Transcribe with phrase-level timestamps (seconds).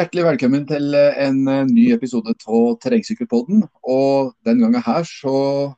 [0.00, 3.66] Hjertelig velkommen til en ny episode av Terrengsykkelpodden.
[3.84, 5.32] Og den gangen her så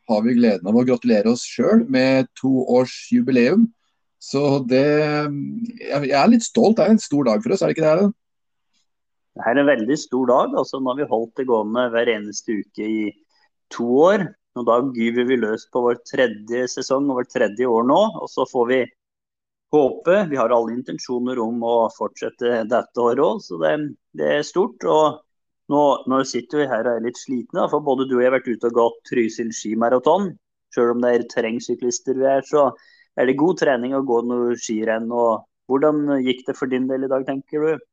[0.06, 3.64] har vi gleden av å gratulere oss sjøl med to års jubileum.
[4.22, 6.76] Så det Jeg er litt stolt.
[6.78, 7.96] Det er en stor dag for oss, er det ikke det?
[7.98, 8.14] Her?
[9.34, 10.54] Det er en veldig stor dag.
[10.54, 13.10] altså Nå har vi holdt det gående hver eneste uke i
[13.74, 14.28] to år.
[14.54, 17.98] Og Da gyver vi løs på vår tredje sesong og vårt tredje år nå.
[18.22, 18.84] Og så får vi
[19.72, 23.74] håpe Vi har alle intensjoner om å fortsette dette året òg, så det,
[24.18, 24.84] det, er stort.
[24.84, 25.22] og
[25.72, 28.38] nå, nå, sitter vi her og er litt slitne, for både du og jeg har
[28.38, 30.32] vært ute og gått Trysil skimaraton.
[30.72, 32.70] Selv om det er terrengsyklister vi er, så
[33.16, 35.08] er det god trening å gå noe skirenn.
[35.12, 37.88] og Hvordan gikk det for din del i dag, tenker du?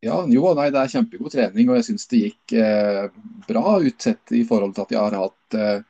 [0.00, 3.10] Ja, jo, nei, Det er kjempegod trening, og jeg syns det gikk eh,
[3.48, 5.82] bra utsett i forhold til at jeg har hatt eh,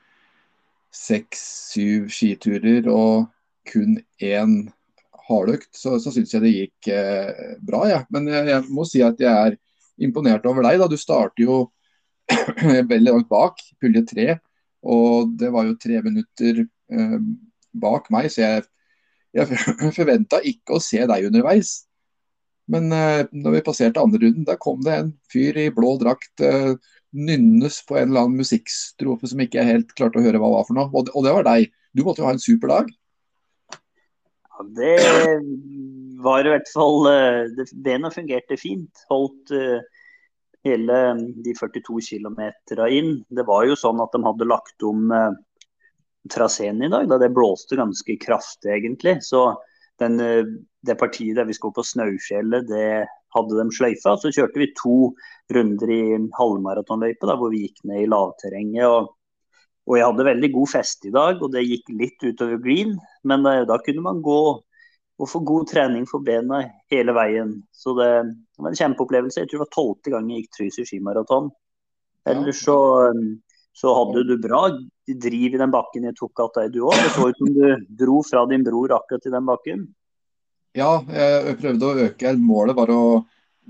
[0.90, 3.28] seks-syv skiturer og
[3.70, 4.56] kun én
[5.30, 5.70] hardøkt.
[5.76, 7.84] Så, så syns jeg det gikk eh, bra.
[7.90, 8.00] Ja.
[8.14, 9.58] Men jeg, jeg, må si at jeg er
[10.02, 10.80] imponert over deg.
[10.82, 10.88] da.
[10.90, 11.60] Du starter jo
[12.92, 14.28] veldig langt bak, pulje tre.
[14.80, 17.18] Og det var jo tre minutter eh,
[17.80, 18.66] bak meg, så jeg,
[19.36, 19.60] jeg
[19.98, 21.74] forventa ikke å se deg underveis.
[22.70, 26.44] Men eh, når vi passerte andre runden, da kom det en fyr i blå drakt
[26.44, 26.72] eh,
[27.10, 30.66] nynnes på en eller annen musikkstrofe som ikke jeg helt klarte å høre hva var
[30.68, 30.90] for noe.
[30.94, 31.70] Og det, og det var deg.
[31.96, 32.92] Du måtte jo ha en super dag?
[34.76, 34.96] Det
[36.24, 39.04] var i hvert fall uh, det, Bena fungerte fint.
[39.10, 39.54] Holdt
[40.66, 40.96] hele
[41.44, 42.40] de 42 km
[42.92, 43.14] inn.
[43.28, 45.08] Det var jo sånn at de hadde lagt om
[46.28, 47.08] traseen i dag.
[47.08, 49.16] Da det blåste ganske kraftig, egentlig.
[49.24, 49.54] Så
[50.00, 50.20] den
[50.84, 54.16] det partiet der vi skulle på Snaufjellet, det hadde de sløyfa.
[54.20, 55.12] Så kjørte vi to
[55.54, 56.02] runder i
[56.36, 58.86] halvmaratonløype hvor vi gikk ned i lavterrenget.
[58.88, 59.10] Og,
[59.90, 62.94] og, jeg hadde veldig god fest i dag, og det gikk litt utover green.
[63.26, 64.40] Men da, eh, da kunne man gå
[65.20, 66.62] og få god trening for bena
[66.92, 67.58] hele veien.
[67.74, 68.10] Så det,
[68.56, 69.42] det var en kjempeopplevelse.
[69.42, 71.50] Jeg tror det var tolvte gang jeg gikk Trysil skimaraton.
[72.30, 72.78] Ellers så,
[73.76, 74.62] så hadde du bra
[75.10, 76.96] driv i den bakken jeg tok av deg, du òg.
[76.96, 79.84] Det så ut som du dro fra din bror akkurat i den bakken.
[80.78, 82.34] Ja, jeg prøvde å øke.
[82.38, 83.02] Målet var å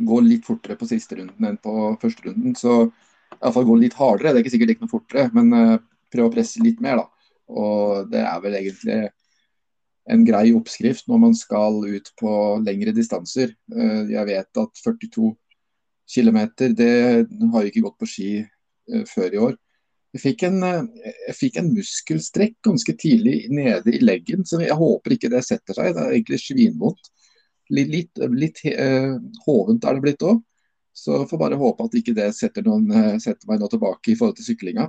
[0.01, 2.57] gå litt fortere på siste runden enn på første runden.
[2.59, 2.83] Så
[3.39, 4.35] iallfall gå litt hardere.
[4.35, 5.79] Det er ikke sikkert det gikk noe fortere, men uh,
[6.13, 7.31] prøve å presse litt mer, da.
[7.51, 8.99] Og det er vel egentlig
[10.11, 12.33] en grei oppskrift når man skal ut på
[12.65, 13.53] lengre distanser.
[13.73, 15.33] Uh, jeg vet at 42
[16.11, 16.41] km,
[16.75, 16.93] det
[17.27, 19.59] har jeg ikke gått på ski uh, før i år.
[20.11, 24.75] Jeg fikk, en, eh, jeg fikk en muskelstrekk ganske tidlig nede i leggen, så jeg
[24.75, 25.93] håper ikke det setter seg.
[25.95, 27.13] Det er egentlig svinvondt.
[27.71, 28.59] Litt, litt, litt
[29.45, 30.41] hovent er det blitt òg.
[30.93, 34.17] Så får bare håpe at ikke det setter, noen, eh, setter meg nå tilbake i
[34.19, 34.89] forhold til syklinga.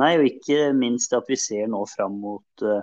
[0.00, 2.82] Nei, og ikke minst at vi ser nå fram mot uh,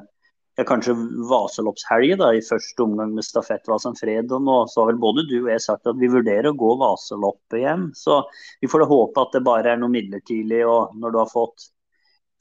[0.60, 0.96] ja, kanskje
[1.30, 4.32] Vaseloppshelg i første omgang med stafettvasen fred.
[4.32, 7.60] Og så har vel både du og jeg sagt at vi vurderer å gå Vaseloppet
[7.62, 7.90] igjen.
[7.98, 8.22] Så
[8.62, 11.72] vi får da håpe at det bare er noe midlertidig, og når du har fått,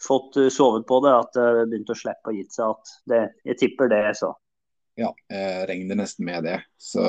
[0.03, 2.76] fått eh, sovet på det, at det begynte å slippe å gitt seg.
[2.76, 4.34] at det, Jeg tipper det, så.
[4.98, 6.59] Ja, jeg regner nesten med det.
[6.76, 7.03] Så,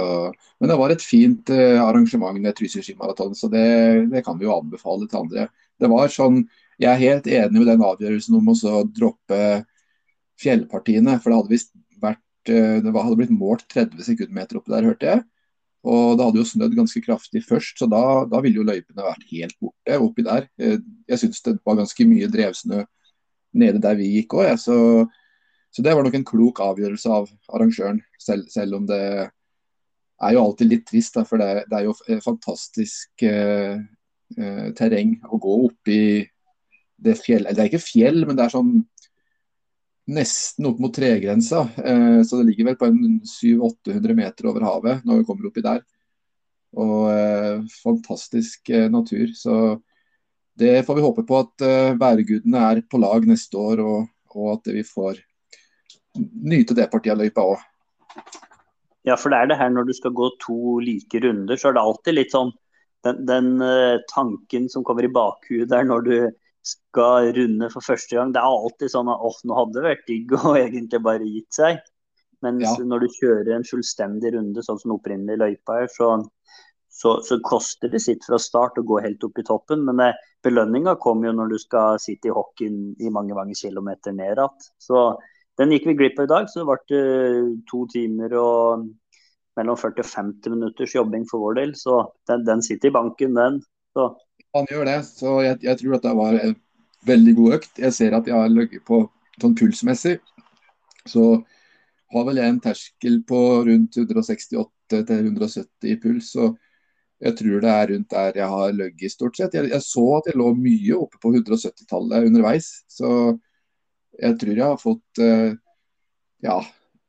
[0.62, 3.66] men det var et fint uh, arrangement med Trysil skimaraton, så det,
[4.14, 5.48] det, kan vi jo anbefale til andre.
[5.82, 6.44] Det var sånn,
[6.82, 9.42] Jeg er helt enig med den avgjørelsen om å droppe
[10.42, 11.20] fjellpartiene.
[11.22, 15.12] For det hadde visst vært eh, Det hadde blitt målt 30 sekundmeter oppi der, hørte
[15.12, 15.24] jeg.
[15.82, 19.30] Og det hadde jo snødd ganske kraftig først, så da, da ville jo løypene vært
[19.32, 20.46] helt borte oppi der.
[20.62, 20.78] Eh,
[21.10, 22.84] jeg syns det var ganske mye drevsnø
[23.62, 24.76] nede der vi gikk òg, så,
[25.74, 28.00] så, det var nok en klok avgjørelse av arrangøren.
[28.22, 32.22] Selv, selv om det er jo alltid litt trist, da, for det, det, er jo
[32.24, 33.82] fantastisk eh,
[34.38, 36.00] eh, terreng å gå oppi
[37.02, 37.48] det fjell...
[37.50, 38.76] Det er ikke fjell, men det er sånn
[40.12, 41.66] nesten opp mot tregrensa.
[41.78, 45.64] Eh, så det ligger vel på en 700-800 meter over havet når vi kommer oppi
[45.66, 45.82] der.
[46.82, 49.34] Og eh, fantastisk eh, natur.
[49.38, 49.56] Så
[50.62, 54.54] det får vi håpe på at eh, værgudene er på lag neste år, og, og
[54.58, 55.22] at vi får
[56.52, 57.68] nyte det partiet av løypa òg.
[59.08, 61.78] Ja, for det er det her når du skal gå to like runder, så er
[61.78, 62.52] det alltid litt sånn
[63.06, 66.16] den, den uh, tanken som kommer i bakhuet der når du
[66.66, 68.34] skal runde for første gang.
[68.34, 71.58] Det er alltid sånn at åh, nå hadde det vært digg å egentlig bare gitt
[71.58, 71.82] seg.
[72.42, 72.76] Mens ja.
[72.86, 76.16] når du kjører en fullstendig runde, sånn som opprinnelig løypa her, så,
[76.90, 79.84] så, så, koster det sitt fra start å gå helt opp i toppen.
[79.90, 84.16] Men eh, belønninga kommer jo når du skal sitte i hockeyen i mange mange kilometer
[84.18, 84.66] ned igjen.
[84.82, 85.06] Så
[85.62, 86.50] den gikk vi glipp av i dag.
[86.50, 88.90] Så det ble to timer og
[89.60, 91.76] mellom 40 og 50 minutters jobbing for vår del.
[91.78, 93.62] Så den, den sitter i banken, den.
[93.94, 94.10] Så
[94.56, 96.56] han gjør det, så jeg, jeg, tror det var en
[97.08, 97.80] veldig god økt.
[97.80, 99.04] Jeg ser at jeg har ligget på
[99.42, 100.18] sånn pulsmessig,
[101.10, 101.26] så
[102.12, 106.34] har vel jeg en terskel på rundt 168 til 170 i puls.
[106.36, 106.52] Så
[107.22, 109.56] jeg tror det er rundt der jeg har ligget stort sett.
[109.56, 112.70] Jeg, jeg, så at jeg lå mye oppe på 170-tallet underveis.
[112.92, 113.10] Så
[114.20, 115.54] jeg tror jeg har fått uh,
[116.44, 116.58] ja,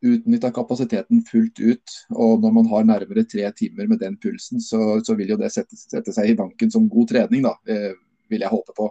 [0.03, 1.95] utnytta kapasiteten fullt ut.
[2.15, 5.53] Og når man har nærmere tre timer med den pulsen, så, så vil jo det
[5.55, 7.57] sette, sette, seg i banken som god trening, da.
[7.71, 7.95] eh,
[8.33, 8.89] vil jeg håpe på.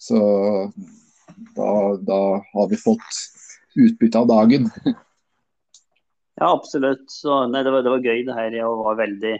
[0.00, 0.20] Så
[1.56, 1.70] da,
[2.00, 2.20] da
[2.52, 3.24] har vi fått
[3.78, 4.70] utbytte av dagen.
[6.40, 7.06] ja, absolutt.
[7.10, 8.56] Så, nei, det, var, det, var, gøy det her.
[8.60, 9.34] Jeg var veldig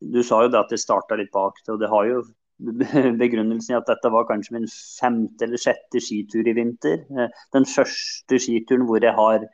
[0.00, 2.18] du sa jo det at det starta litt bak og det har jo
[3.20, 7.02] begrunnelsen i at dette var kanskje min femte eller sjette skitur i vinter.
[7.12, 9.46] Eh, den første skituren hvor jeg har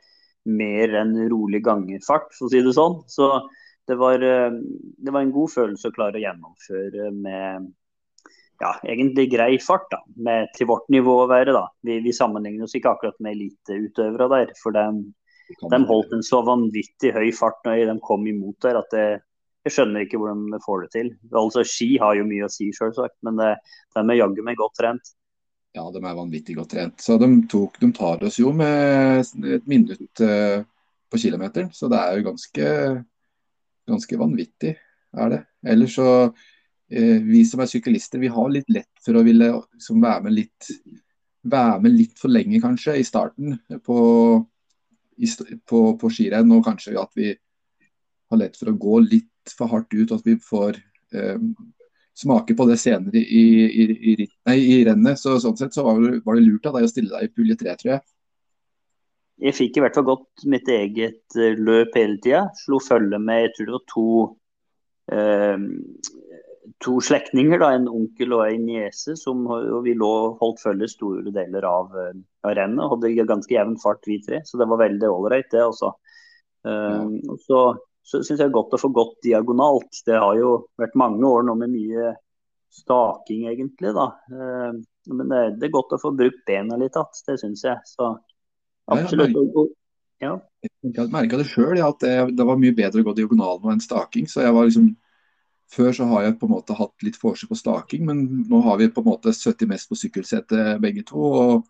[0.49, 2.99] mer enn rolig gangerfart, for å si det sånn.
[3.11, 3.29] Så
[3.87, 4.51] det var, eh,
[4.97, 7.71] det var en god følelse å klare å gjennomføre med
[8.61, 11.55] ja, egentlig grei fart, da, med, til vårt nivå å være.
[11.55, 11.65] da.
[11.83, 14.85] Vi, vi sammenligner oss ikke akkurat med eliteutøvere der, for de,
[15.73, 19.07] de holdt en så vanvittig høy fart når de kom imot der at det,
[19.63, 21.09] jeg skjønner ikke hvordan de får det til.
[21.39, 23.53] Altså Ski har jo mye å si, selvsagt, men det,
[23.95, 25.13] de er jaggu meg godt trent.
[25.73, 27.01] Ja, de er vanvittig godt trent.
[27.01, 29.23] Så de, tok, de tar oss jo med
[29.55, 30.61] et minutt uh,
[31.09, 32.67] på kilometeren, så det er jo ganske,
[33.89, 34.75] ganske vanvittig,
[35.17, 35.39] er det.
[35.73, 40.01] Ellers så uh, Vi som er syklister, vi har litt lett for å ville liksom,
[40.03, 40.69] være, med litt,
[41.41, 43.99] være med litt for lenge, kanskje, i starten på,
[45.17, 45.31] i,
[45.69, 46.53] på, på skirenn.
[46.53, 50.27] Og kanskje at vi har lett for å gå litt for hardt ut, og at
[50.29, 50.77] vi får
[51.17, 51.41] eh,
[52.17, 55.19] smake på det senere i, i, i, nei, i, rennet.
[55.19, 57.33] Så Sånn sett så var det, var det lurt av deg å stille deg i
[57.33, 58.05] pulje tre, tror jeg.
[59.43, 62.45] Jeg fikk i hvert fall gått mitt eget eh, løp hele tida.
[62.61, 64.07] Slo følge med jeg tror det var to
[65.11, 65.65] eh,
[66.83, 71.33] to slektninger, da, en onkel og en niese, som og vi lå holdt følge store
[71.35, 72.13] deler av, eh,
[72.47, 72.89] av rennet.
[72.91, 75.93] Hadde ganske jevn fart, vi tre, så det var veldig ålreit, det også.
[76.67, 77.03] Eh, ja.
[77.33, 77.63] og så
[78.03, 80.01] så syns jeg det godt å få gått diagonalt.
[80.05, 82.13] Det har jo vært mange år nå med mye
[82.73, 83.93] staking, egentlig.
[83.95, 84.09] da.
[84.31, 84.81] Eh,
[85.13, 87.79] men det, er godt å få brukt bena litt igjen, det syns jeg.
[87.87, 88.11] Så
[88.91, 89.37] absolutt.
[90.23, 90.37] Ja.
[90.63, 93.73] Jeg merka det sjøl, ja, at det, det, var mye bedre å gå diagonal nå
[93.73, 94.29] enn staking.
[94.31, 94.93] så jeg var liksom
[95.73, 98.77] før så har jeg på en måte hatt litt forskjell på staking, men nå har
[98.79, 101.17] vi på en måte 70 mest på sykkelsetet begge to.
[101.17, 101.65] Og,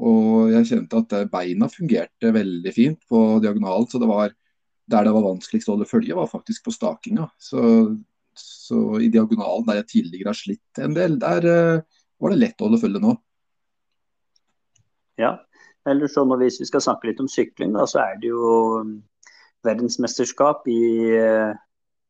[0.00, 3.88] og jeg kjente at beina fungerte veldig fint på diagonalen.
[3.90, 4.32] Så det var,
[4.90, 7.26] der det var vanskeligst å holde følge, var faktisk på stakinga.
[7.42, 7.60] Så,
[8.38, 11.82] så, i diagonalen der jeg tidligere har slitt en del, der uh,
[12.22, 13.16] var det lett å holde følge nå.
[15.20, 15.36] Ja,
[15.88, 18.30] eller så når vi, hvis vi skal snakke litt om sykling, da, så er det
[18.30, 18.50] jo
[18.82, 18.98] um,
[19.66, 20.82] verdensmesterskap i
[21.18, 21.54] uh,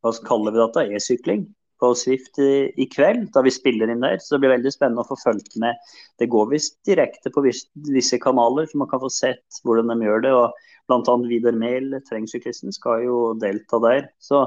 [0.04, 1.46] hva kaller vi dette, e-sykling
[1.80, 4.16] på Swift i, i, kveld, da vi spiller inn der.
[4.22, 5.76] Så det blir veldig spennende å få fulgt med.
[6.20, 10.08] Det går visst direkte på visse, visse kanaler, så man kan få sett hvordan de
[10.08, 10.32] gjør det.
[10.32, 11.16] og Bl.a.
[11.26, 14.08] Vidar Mehl, terrengsyklisten, skal jo delta der.
[14.22, 14.46] Så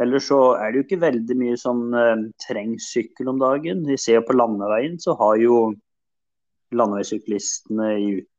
[0.00, 3.82] Ellers så er det jo ikke veldig mye sånn eh, trengsykkel om dagen.
[3.84, 5.58] Vi ser jo på landeveien så har jo
[6.72, 7.88] landeveissyklistene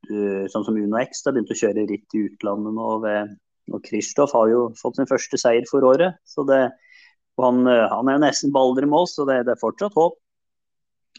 [0.10, 2.88] uh, sånn som Uno X har begynt å kjøre ritt i utlandet nå.
[3.04, 3.36] Ved,
[3.70, 6.18] og Kristoff har jo fått sin første seier for året.
[6.26, 6.64] så det
[7.38, 9.94] han, uh, han, er jo nesten på alder med oss, så det, det, er fortsatt
[9.98, 10.18] håp.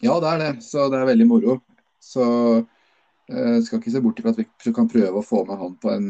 [0.03, 0.51] Ja, det er det.
[0.67, 1.57] Så det er veldig moro.
[2.03, 2.25] Så
[3.31, 5.91] eh, skal ikke se bort fra at vi kan prøve å få med han på
[5.93, 6.09] en,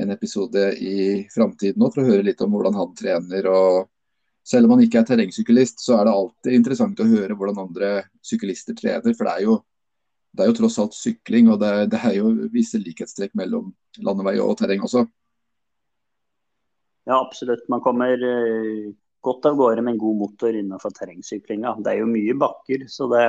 [0.00, 3.48] en episode i framtiden for å høre litt om hvordan han trener.
[3.50, 3.90] og
[4.46, 7.92] Selv om han ikke er terrengsyklist, så er det alltid interessant å høre hvordan andre
[8.24, 9.16] syklister trener.
[9.16, 9.58] For det er jo,
[10.32, 13.72] det er jo tross alt sykling, og det, det er jo visse likhetstrekk mellom
[14.02, 15.06] landevei og terreng også.
[17.04, 17.64] Ja, absolutt.
[17.68, 21.76] Man kommer uh, godt av gårde med en god motor innenfor terrengsyklinga.
[21.82, 23.24] Det er jo mye bakker, så det,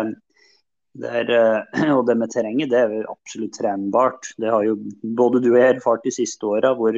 [0.93, 4.33] det er, eh, og det med terrenget det er absolutt trenbart.
[4.37, 6.97] Det har jo både du og jeg erfart de siste åra, hvor,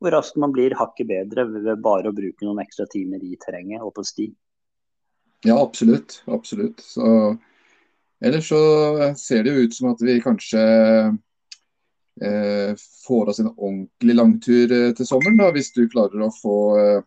[0.00, 3.84] hvor raskt man blir hakket bedre ved bare å bruke noen ekstra timer i terrenget
[3.84, 4.30] og på sti.
[5.44, 6.22] Ja, absolutt.
[6.32, 6.80] Absolutt.
[6.80, 7.36] Så,
[8.24, 8.62] ellers så
[9.20, 10.62] ser det jo ut som at vi kanskje
[12.24, 12.70] eh,
[13.06, 17.02] får oss en ordentlig langtur eh, til sommeren, da, hvis du klarer å få eh,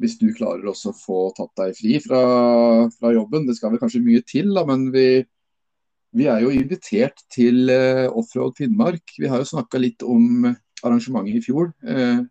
[0.00, 2.22] hvis du klarer også å få tatt deg fri fra,
[2.94, 3.46] fra, jobben.
[3.46, 5.22] Det skal vel kanskje mye til, da, men vi,
[6.16, 9.12] vi er jo invitert til uh, Offroad Finnmark.
[9.20, 11.72] Vi har jo snakka litt om arrangementet i fjor.
[11.84, 12.24] Uh,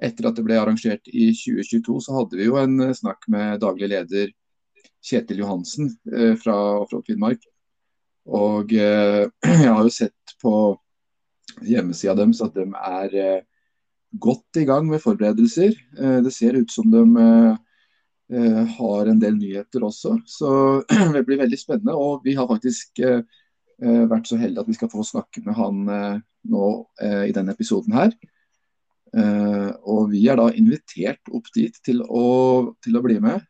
[0.00, 3.60] etter at det ble arrangert i 2022, så hadde vi jo en uh, snakk med
[3.64, 4.32] daglig leder
[5.04, 7.44] Kjetil Johansen uh, fra Offroad Finnmark.
[8.26, 10.54] Og jeg har jo sett på
[11.62, 13.44] hjemmesida deres at de er
[14.12, 15.74] godt i gang med forberedelser.
[15.98, 17.56] Eh, det ser ut som de eh,
[18.32, 20.16] eh, har en del nyheter også.
[20.26, 20.50] Så
[21.14, 21.96] det blir veldig spennende.
[21.96, 23.02] Og vi har faktisk
[23.76, 25.82] vært så heldige at vi skal få snakke med han
[26.48, 26.68] nå
[27.28, 28.14] i denne episoden her.
[29.84, 32.22] Og vi er da invitert opp dit til å,
[32.80, 33.44] til å bli med.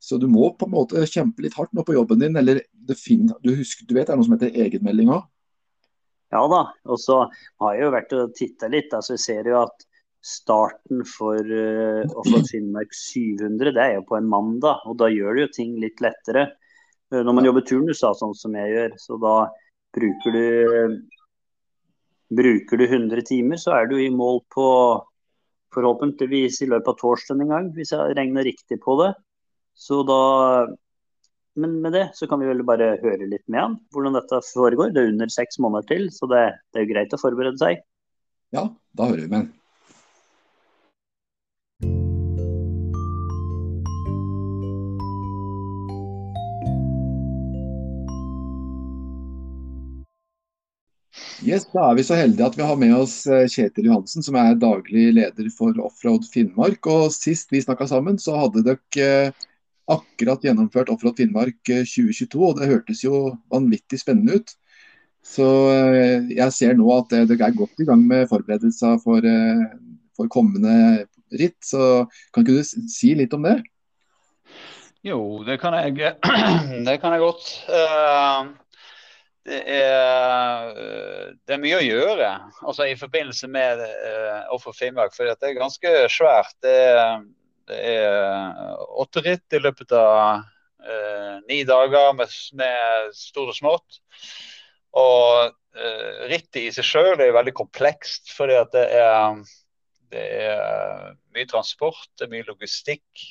[0.00, 2.40] Så du må på en måte kjempe litt hardt nå på jobben din.
[2.40, 2.62] Eller
[2.96, 5.28] finner, du, husker, du vet det er noe som heter egenmelding òg?
[6.30, 6.64] Ja da.
[6.86, 7.22] Og så
[7.62, 8.94] har jeg jo vært og titta litt.
[8.94, 9.86] altså Jeg ser jo at
[10.20, 14.84] starten for å få Finnmark 700, det er jo på en mandag.
[14.86, 16.50] Og da gjør det jo ting litt lettere.
[17.10, 19.38] Uh, når man jobber turnus, da, sånn som jeg gjør, så da
[19.96, 21.00] bruker du
[22.30, 24.64] Bruker du 100 timer, så er du i mål på
[25.74, 29.08] forhåpentligvis i løpet av torsdagen en gang, hvis jeg regner riktig på det.
[29.74, 30.20] Så da
[31.58, 34.92] Men med det så kan vi vel bare høre litt med han hvordan dette foregår.
[34.94, 37.82] Det er under seks måneder til, så det, det er jo greit å forberede seg.
[38.54, 39.50] Ja, da hører vi med.
[51.40, 54.36] Yes, Da er vi så heldige at vi har med oss eh, Kjetil Johansen, som
[54.36, 56.84] er daglig leder for Offroad Finnmark.
[56.86, 59.46] Og Sist vi snakka sammen, så hadde dere eh,
[59.90, 62.40] akkurat gjennomført Offroad Finnmark 2022.
[62.40, 64.54] Eh, og Det hørtes jo vanvittig spennende ut.
[65.20, 65.44] Så
[66.32, 69.26] jeg ser nå at det, er godt i gang med forberedelser for,
[70.16, 71.04] for kommende
[71.36, 71.58] ritt.
[71.60, 73.58] Så kan ikke du si litt om det?
[75.04, 75.92] Jo, det kan jeg,
[76.88, 77.52] det kan jeg godt.
[79.50, 82.30] Det er, eh, det er, mye å gjøre
[82.60, 83.80] altså i forbindelse med
[84.54, 85.14] Offer Finnmark.
[85.16, 86.56] For det er ganske svært.
[86.64, 87.22] Det er,
[87.70, 90.42] det er åtte ritt i løpet av
[90.82, 94.00] eh, ni dager med, med, stort og smått.
[94.98, 98.32] Og eh, rittet i seg sjøl er veldig komplekst.
[98.34, 99.38] fordi det er,
[100.10, 103.26] det er mye transport, det er mye logistikk.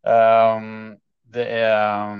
[0.00, 0.96] Um,
[1.30, 2.14] det er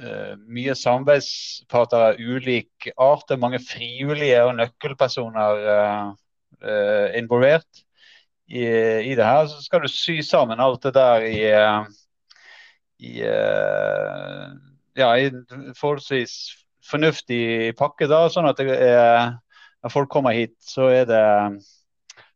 [0.00, 3.26] uh, mye samarbeidsparter av ulik art.
[3.26, 6.14] Det er mange frivillige og nøkkelpersoner uh,
[6.62, 7.85] uh, involvert
[8.48, 8.64] i,
[9.10, 9.46] i, det her.
[9.50, 11.40] Så skal du sy sammen alt det der i,
[13.06, 13.14] i
[14.96, 15.30] ja, i
[15.76, 16.36] forholdsvis
[16.86, 19.34] fornuftig pakke, da, sånn at er,
[19.82, 21.24] når folk kommer hit, så det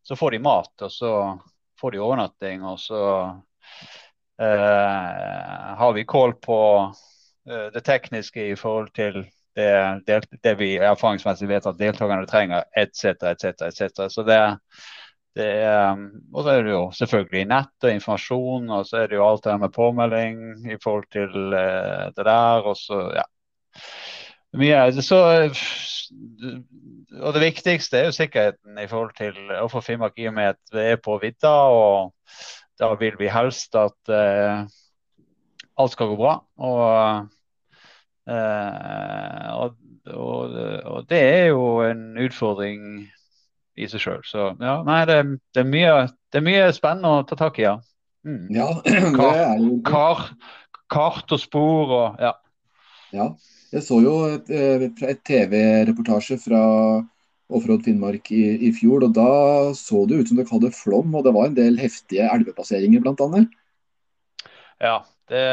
[0.03, 1.13] så får de mat, og så
[1.81, 3.03] får de overnatting, og så
[4.43, 6.59] eh, har vi kål på
[7.51, 9.25] Eh, det tekniske i forhold til
[9.57, 14.07] det, det, det vi erfaringsmessig vet at deltakerne trenger, etc., etc., etc.
[14.13, 14.41] Så det
[15.39, 19.19] er, um, og så er det jo selvfølgelig nett og informasjon, og så er det
[19.19, 22.67] jo alt det med påmelding i forhold til eh, det der.
[22.67, 23.27] Og så, ja.
[24.59, 25.21] Mye, så,
[27.23, 30.57] og det viktigste er jo sikkerheten i forhold til å få Finnmark, i og med
[30.57, 31.55] at vi er på vidda.
[31.71, 32.15] og
[32.81, 34.65] Da vil vi helst at eh,
[35.79, 36.35] alt skal gå bra.
[36.59, 37.31] Og,
[38.27, 39.79] eh, og,
[40.11, 42.83] og, og, det er jo en utfordring
[43.81, 44.25] i seg sjøl.
[44.29, 45.21] Så ja, nei, det,
[45.55, 45.95] det, er mye,
[46.31, 47.77] det, er mye, spennende å ta tak i, ja.
[48.27, 48.51] Mm.
[48.53, 50.27] ja det er jo Kar,
[50.93, 52.35] kart og spor og ja.
[53.17, 53.31] ja.
[53.71, 56.61] Jeg så jo et, eh, et TV-reportasje fra
[57.51, 59.31] Offroad Finnmark i, i, fjor, og da
[59.79, 63.45] så det ut som dere hadde flom, og det var en del heftige elvepasseringer bl.a.
[64.81, 64.97] Ja,
[65.31, 65.45] det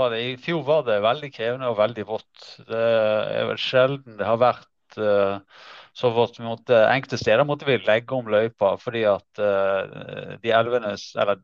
[0.00, 0.20] var det.
[0.20, 2.46] I fjor var det veldig krevende og veldig vått.
[2.68, 5.62] Det er vel sjelden det har vært uh,
[5.96, 6.10] så.
[6.44, 11.40] Måtte, enkelte steder måtte vi legge om løypa fordi at uh, de elvene, eller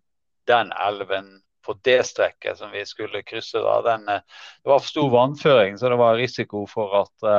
[0.50, 1.30] den elven
[1.62, 5.78] på det strekket som vi skulle krysse, da, den, uh, det var for stor vannføring,
[5.78, 7.32] så det var risiko for at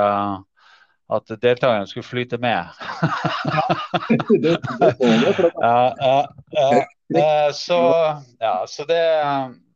[1.14, 2.64] at deltakerne skulle flyte med.
[5.62, 7.52] ja, ja, ja.
[7.54, 7.82] Så,
[8.40, 9.04] ja, så det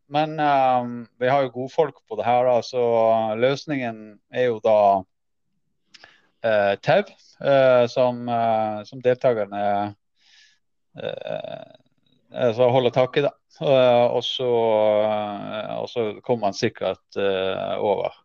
[0.09, 2.81] men um, vi har jo godfolk på det her, da, så
[3.35, 5.03] løsningen er jo da
[6.45, 7.03] uh, tau,
[7.41, 9.63] uh, som, uh, som deltakerne
[12.33, 13.21] altså holder tak i.
[13.21, 13.29] da.
[13.61, 14.47] og, så,
[15.77, 17.19] og så kommer man sikkert
[17.77, 18.15] over.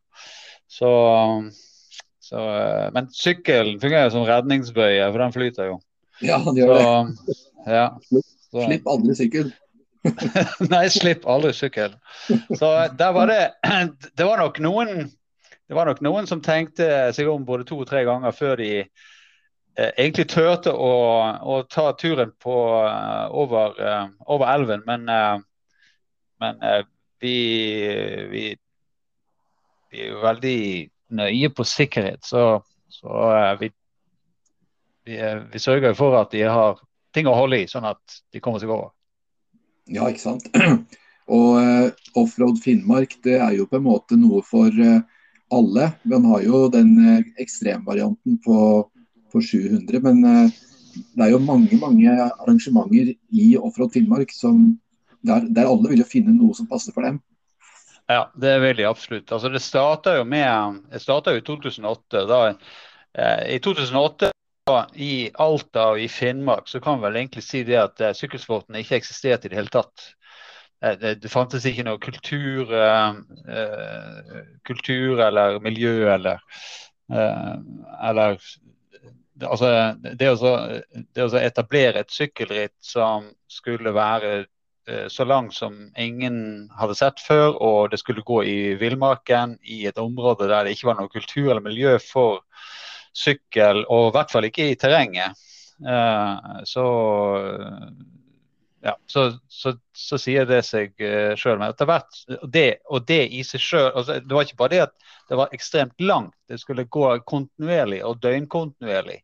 [0.65, 0.89] Så,
[2.21, 2.45] så
[2.95, 5.77] Men sykkelen fungerer som redningsbøye, for den flyter jo.
[6.25, 6.89] Ja, han gjør så,
[7.29, 7.37] det.
[7.77, 7.87] Ja.
[8.53, 9.53] Slipp aldri sykkel.
[10.73, 11.95] Nei, slipp aldri sykkel.
[12.57, 13.43] Så der var det
[14.19, 15.11] Det var nok noen
[15.73, 16.87] det var nok noen som tenkte
[17.17, 20.91] seg om både to og tre ganger før de eh, egentlig turte å,
[21.49, 24.83] å, ta turen på, uh, over, eh, over, elven.
[24.85, 25.39] Men, eh,
[26.45, 26.61] men
[27.25, 27.33] vi,
[28.35, 28.43] vi,
[29.95, 30.59] vi, er jo veldig
[31.23, 32.21] nøye på sikkerhet.
[32.29, 32.45] Så,
[32.93, 33.25] så
[33.63, 33.71] vi,
[35.09, 35.17] vi,
[35.55, 36.85] vi sørger for at de har
[37.17, 38.93] ting å holde i, sånn at de kommer seg over.
[39.89, 40.53] Ja, ikke sant.
[41.33, 41.89] Og uh,
[42.21, 45.01] Offroad Finnmark det er jo på en måte noe for uh,
[45.55, 45.91] alle.
[46.09, 48.59] Man har jo den uh, ekstremvarianten på,
[49.33, 50.23] på 700, men
[50.93, 54.75] det er jo mange mange arrangementer i Offroad Finnmark som
[55.23, 57.21] der, der, alle vil jo finne noe som passer for dem.
[58.11, 59.31] Ja, det vil de absolutt.
[59.33, 62.25] Altså, det starta jo med Det starta i 2008.
[62.29, 62.41] Da,
[63.15, 64.33] eh, I 2008
[64.95, 68.79] i Alta og i Finnmark så kan vi vel egentlig si det at eh, sykkelsporten
[68.79, 70.11] ikke eksisterte i det hele tatt.
[70.83, 76.43] Eh, det, fantes ikke noe kultur, eh, kultur eller miljø eller,
[77.13, 77.55] eh,
[78.09, 78.39] eller
[79.47, 79.71] altså,
[80.03, 80.55] det, å,
[81.15, 84.33] det å etablere et sykkelritt som skulle være
[84.89, 89.85] eh, så langt som ingen hadde sett før, og det skulle gå i villmarken, i
[89.91, 92.43] et område der det ikke var noe kultur eller miljø for
[93.15, 95.39] sykkel, og i hvert fall ikke i terrenget.
[95.83, 96.87] Eh, så
[98.83, 101.59] ja, så, så, så, sier det seg uh, sjøl.
[101.61, 104.81] Men etter hvert, det, og det i seg sjøl altså, Det var ikke bare det
[104.89, 109.21] at det var ekstremt langt, det skulle gå kontinuerlig og døgnkontinuerlig.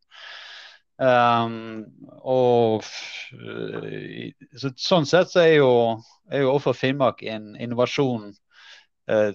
[0.98, 1.84] Um,
[2.26, 2.86] og
[3.34, 5.72] uh, så, Sånn sett så er jo,
[6.30, 8.32] er jo overfor Finnmark en innovasjon
[9.10, 9.30] uh,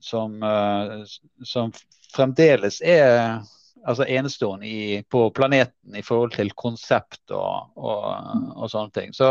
[0.00, 1.04] som, uh,
[1.44, 1.72] som
[2.16, 3.44] fremdeles er
[3.86, 8.06] altså enestående i, på planeten i forhold til konsept og, og,
[8.56, 9.12] og, sånne ting.
[9.14, 9.28] Så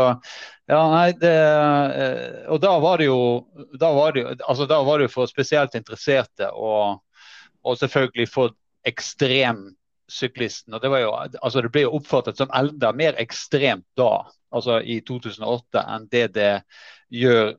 [0.70, 3.18] ja, nei, det, eh, Og da var det jo
[3.76, 7.02] da var det, altså, da var det for spesielt interesserte og,
[7.66, 10.74] og selvfølgelig for ekstremsyklisten.
[10.74, 10.92] Og det,
[11.42, 16.26] altså, det ble jo oppfattet som enda mer ekstremt da, altså i 2008, enn det
[16.38, 16.52] det
[17.12, 17.54] gjør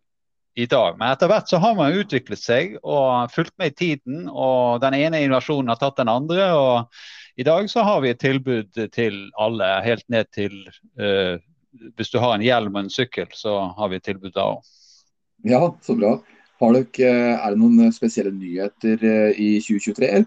[0.57, 0.95] i dag.
[0.97, 4.23] Men etter hvert så har man utviklet seg og fulgt med i tiden.
[4.29, 6.47] og Den ene innovasjonen har tatt den andre.
[6.53, 10.55] og I dag så har vi et tilbud til alle, helt ned til
[10.97, 11.37] uh,
[11.95, 14.73] Hvis du har en hjelm og en sykkel, så har vi et tilbud da òg.
[15.45, 16.17] Ja, så bra.
[16.57, 20.23] Dere, er det noen spesielle nyheter eh, i 2023?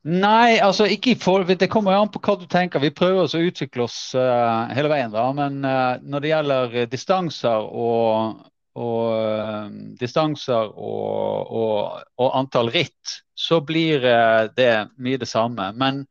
[0.00, 2.80] Nei, altså ikke i forhold, det kommer an på hva du tenker.
[2.80, 5.12] Vi prøver å utvikle oss uh, hele veien.
[5.12, 8.46] da, Men uh, når det gjelder distanser og,
[8.78, 15.70] og uh, distanser og, og, og, antall ritt, så blir uh, det mye det samme.
[15.74, 16.04] Men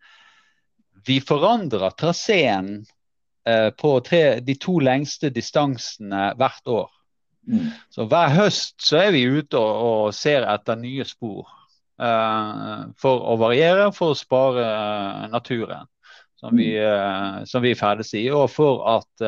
[1.07, 2.81] vi forandrer traseen
[3.47, 6.89] uh, på tre, de to lengste distansene hvert år.
[7.47, 7.69] Mm.
[7.89, 11.55] Så Hver høst så er vi ute og, og ser etter nye spor
[11.99, 14.63] for å variere, for å spare
[15.33, 15.83] naturen
[16.39, 18.21] som vi, uh, som vi ferdes i.
[18.31, 19.25] Og for at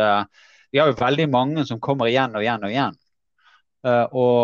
[0.72, 3.01] vi har jo veldig mange som kommer igjen og igjen og igjen.
[3.82, 4.44] Uh, og,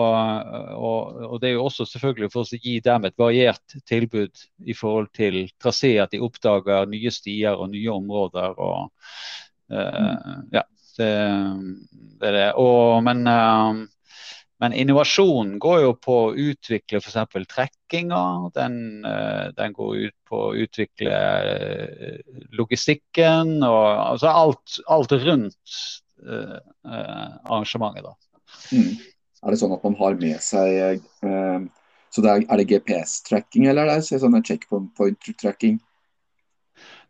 [0.73, 4.73] og, og, det er jo også selvfølgelig for å gi dem et variert tilbud i
[4.73, 8.55] forhold til trasé, at de oppdager nye stier og nye områder.
[8.57, 8.89] og
[9.69, 10.63] uh, ja,
[10.97, 11.11] det,
[12.17, 12.47] det, er det.
[12.57, 14.25] Og, men, uh,
[14.57, 17.19] men innovasjonen går jo på å utvikle f.eks.
[17.51, 18.21] trekkinga.
[18.55, 18.79] Den,
[19.53, 21.19] den, går ut på å utvikle
[22.57, 25.77] logistikken og altså alt, alt rundt
[26.25, 28.09] arrangementet.
[28.09, 28.17] da.
[28.73, 28.97] Mm.
[29.43, 31.67] Er det sånn at man har med seg eh,
[32.13, 35.75] så det er, er, det GPS-tracking, eller er det sånn checkpoint-tracking?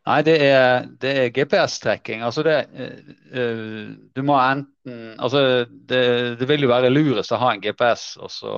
[0.08, 2.24] Nei, det er, er GPS-tracking.
[2.24, 2.56] Altså det,
[3.36, 6.02] uh, du må enten altså det,
[6.40, 8.54] det, vil jo være lurest å ha en GPS og så,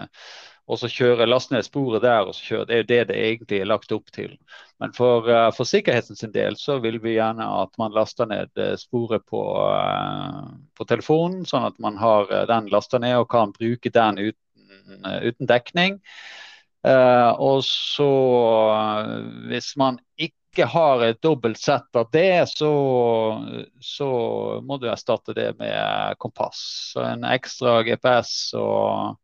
[0.00, 0.30] uh,
[0.64, 2.28] og så kjøre, laste ned sporet der.
[2.28, 4.36] og så kjøre, Det er jo det det egentlig er lagt opp til.
[4.80, 8.74] Men for, uh, for sin del så vil vi gjerne at man laster ned uh,
[8.76, 13.90] sporet på, uh, på, telefonen, sånn at man har den lasta ned og kan bruke
[13.90, 16.00] den uten, uten dekning.
[16.84, 18.08] og så
[19.48, 22.72] hvis man ikke har et dobbelt sett av det, så,
[23.80, 24.08] så
[24.62, 26.60] må du erstatte det med kompass.
[26.92, 29.16] Så en ekstra GPS og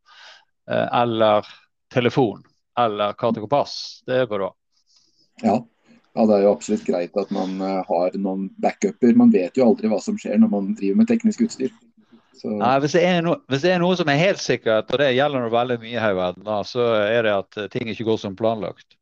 [0.71, 1.47] eller
[1.93, 2.43] telefon
[2.79, 3.75] eller kart og kompass.
[4.07, 4.49] Det er bra.
[5.41, 5.57] Ja.
[6.13, 9.15] ja, det er jo absolutt greit at man eh, har noen backuper.
[9.17, 11.73] Man vet jo aldri hva som skjer når man driver med teknisk utstyr.
[12.41, 15.43] Nei, hvis, det no, hvis, det er noe som er helt sikkert, og det gjelder
[15.43, 18.37] noe veldig mye her i verden, da, så er det at ting ikke går som
[18.39, 18.97] planlagt.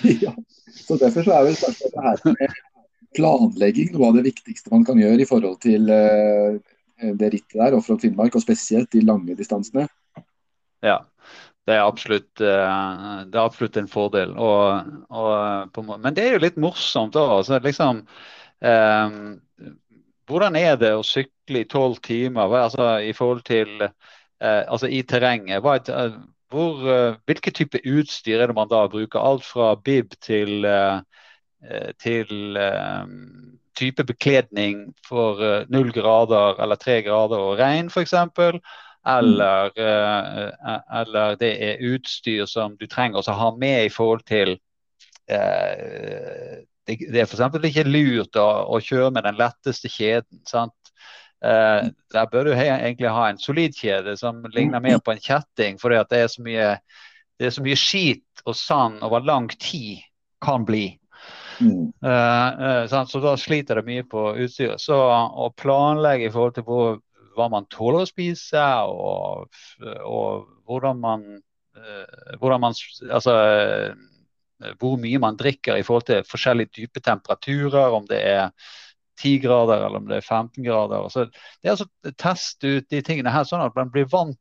[0.24, 0.32] Ja,
[0.70, 2.58] så Derfor så er vel spørsmålet her med
[3.14, 6.58] planlegging noe av det viktigste man kan gjøre i forhold til uh,
[6.98, 9.86] det rittet der, og fra Finnmark, og spesielt de lange distansene.
[10.82, 10.98] Ja,
[11.68, 14.32] det er absolutt, eh, det er absolutt en fordel.
[14.38, 17.36] Og, og, men det er jo litt morsomt òg.
[17.40, 18.04] Altså, liksom,
[18.64, 19.20] eh,
[20.30, 25.02] hvordan er det å sykle i tolv timer altså, i forhold til eh, altså, i
[25.02, 25.64] terrenget?
[25.90, 26.18] Eh,
[26.50, 29.18] hvor, eh, hvilke type utstyr er det man da bruker?
[29.18, 30.66] Alt fra bib til,
[32.00, 32.60] til
[33.78, 35.42] type bekledning for
[35.72, 38.14] null grader eller tre grader og regn, f.eks.
[39.00, 39.12] Mm.
[39.16, 44.58] eller, uh, eller det er utstyr som du trenger å ha med i forhold til
[45.32, 47.64] uh, det, det er f.eks.
[47.64, 50.42] ikke lurt å, å, kjøre med den letteste kjeden.
[50.48, 50.76] sant?
[51.40, 55.22] Uh, der bør du he egentlig ha en solid kjede som ligner mer på en
[55.22, 56.74] kjetting, for det er så mye,
[57.40, 60.02] det er så mye skit og sand over lang tid
[60.44, 60.90] kan bli.
[61.60, 61.92] Mm.
[62.04, 64.80] Uh, uh, så da sliter det mye på utstyret.
[64.80, 67.00] Så å planlegge i forhold til hvor,
[67.40, 69.48] hva man tåler å spise, og,
[70.04, 71.26] og hvordan man,
[72.38, 72.74] hvordan man
[73.08, 73.34] Altså
[74.80, 78.50] hvor mye man drikker i forhold til forskjellige dype temperaturer, om det er
[79.20, 81.08] 10 grader eller om det er 15 grader.
[81.12, 84.38] Så det er altså å teste ut de tingene her, sånn at man blir vant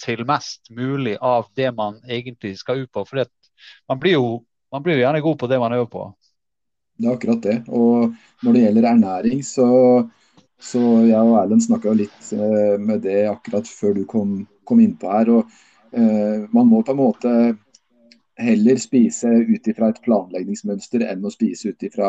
[0.00, 3.04] til mest mulig av det man egentlig skal ut på.
[3.08, 3.24] For
[3.88, 4.40] man blir, jo,
[4.72, 6.06] man blir jo gjerne god på det man øver på.
[6.96, 7.56] Det er akkurat det.
[7.68, 9.68] Og når det gjelder ernæring, så,
[10.62, 15.10] så jeg og Erlend snakka litt eh, med det akkurat før du kom, kom innpå
[15.12, 15.30] her.
[15.38, 15.50] og
[15.92, 17.32] eh, Man må på en måte
[18.36, 22.08] heller spise ut ifra et planleggingsmønster enn å spise ut ifra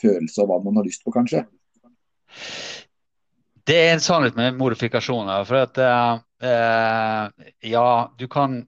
[0.00, 1.44] følelse og hva man har lyst på, kanskje?
[3.68, 5.44] Det er en sannhet med modifikasjoner.
[5.48, 7.28] For at uh,
[7.60, 7.88] ja,
[8.18, 8.64] du kan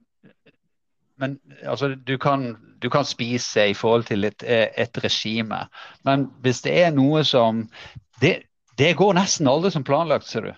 [1.17, 5.67] Men altså, du kan, du kan spise i forhold til et, et, regime.
[6.03, 7.69] Men hvis det er noe som
[8.21, 8.43] Det,
[8.77, 10.53] det går nesten aldri som planlagt, ser du.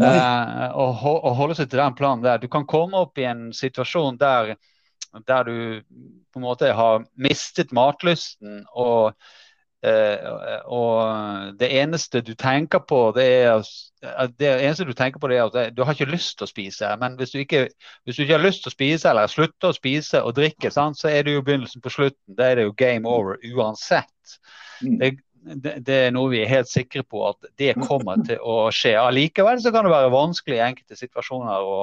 [0.00, 0.86] Uh, å,
[1.26, 2.40] å holde seg til den planen der.
[2.40, 4.54] Du kan komme opp i en situasjon der
[5.26, 5.82] der du
[6.30, 8.64] på en måte har mistet matlysten.
[8.70, 9.14] og
[9.80, 13.62] Uh, og det eneste du tenker på, det er,
[14.36, 16.90] det eneste du tenker på det er at du har ikke lyst til å spise.
[17.00, 17.62] Men hvis du ikke,
[18.04, 21.00] hvis du ikke har lyst til å spise eller slutter å spise og drikke, sant,
[21.00, 22.36] så er det jo begynnelsen på slutten.
[22.36, 24.36] Da er det jo game over uansett.
[24.84, 24.98] Mm.
[25.00, 28.70] Det, det, det, er noe vi er helt sikre på at det kommer til å
[28.74, 28.94] skje.
[29.00, 31.82] Allikevel så kan det være vanskelig i enkelte situasjoner å,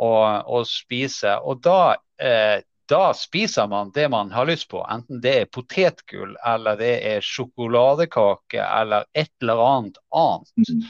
[0.00, 0.10] å,
[0.58, 1.36] å spise.
[1.42, 1.80] Og da
[2.20, 4.80] eh, da spiser man det man har lyst på.
[4.90, 10.50] Enten det er potetgull, eller det er sjokoladekake, eller et eller annet annet.
[10.58, 10.80] Mm.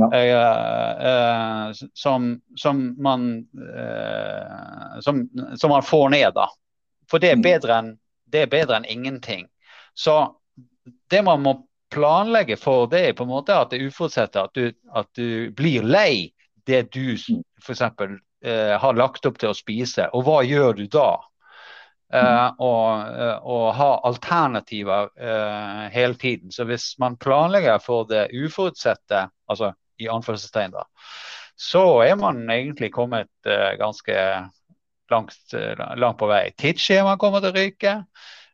[0.00, 0.08] Ja.
[0.14, 3.46] Eh, eh, som, som, man,
[3.76, 6.48] eh, som, som, man får ned, da.
[7.10, 7.46] For det er mm.
[7.46, 7.94] bedre enn,
[8.30, 9.46] det er bedre enn ingenting.
[9.94, 10.16] Så
[11.10, 11.54] det man må
[11.90, 14.60] planlegge for, det er på en måte at det uforutsette at,
[14.94, 16.30] at du blir lei
[16.68, 21.08] det du f.eks eh, har lagt opp til å spise, og hva gjør du da?
[22.12, 22.62] Eh, mm.
[22.66, 26.50] og, eh, og, ha alternativer eh, hele tiden.
[26.54, 30.86] Så hvis man planlegger for det uforutsette, altså i anførselstegn, da,
[31.60, 34.16] så er man egentlig kommet eh, ganske
[35.10, 36.48] langt, eh, langt, på vei.
[36.58, 37.96] Tidsskjema kommer til å ryke.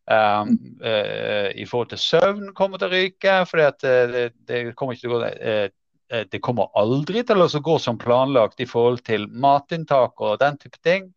[0.06, 0.52] Um,
[0.84, 3.40] uh, I forhold til søvn kommer til å ryke.
[3.50, 5.66] for det, det, kommer til å gå uh,
[6.12, 10.58] Eh, det kommer aldri til å gå som planlagt i forhold til matinntak og den
[10.60, 11.10] type ting.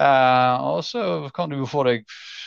[0.00, 1.02] Uh, og så
[1.36, 2.06] kan du jo få deg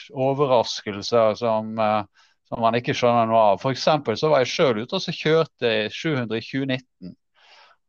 [0.10, 2.02] overraskelser som, uh,
[2.50, 3.62] som man ikke skjønner noe av.
[3.62, 3.86] F.eks.
[4.18, 7.14] så var jeg sjøl ute og så kjørte 700 i 2019.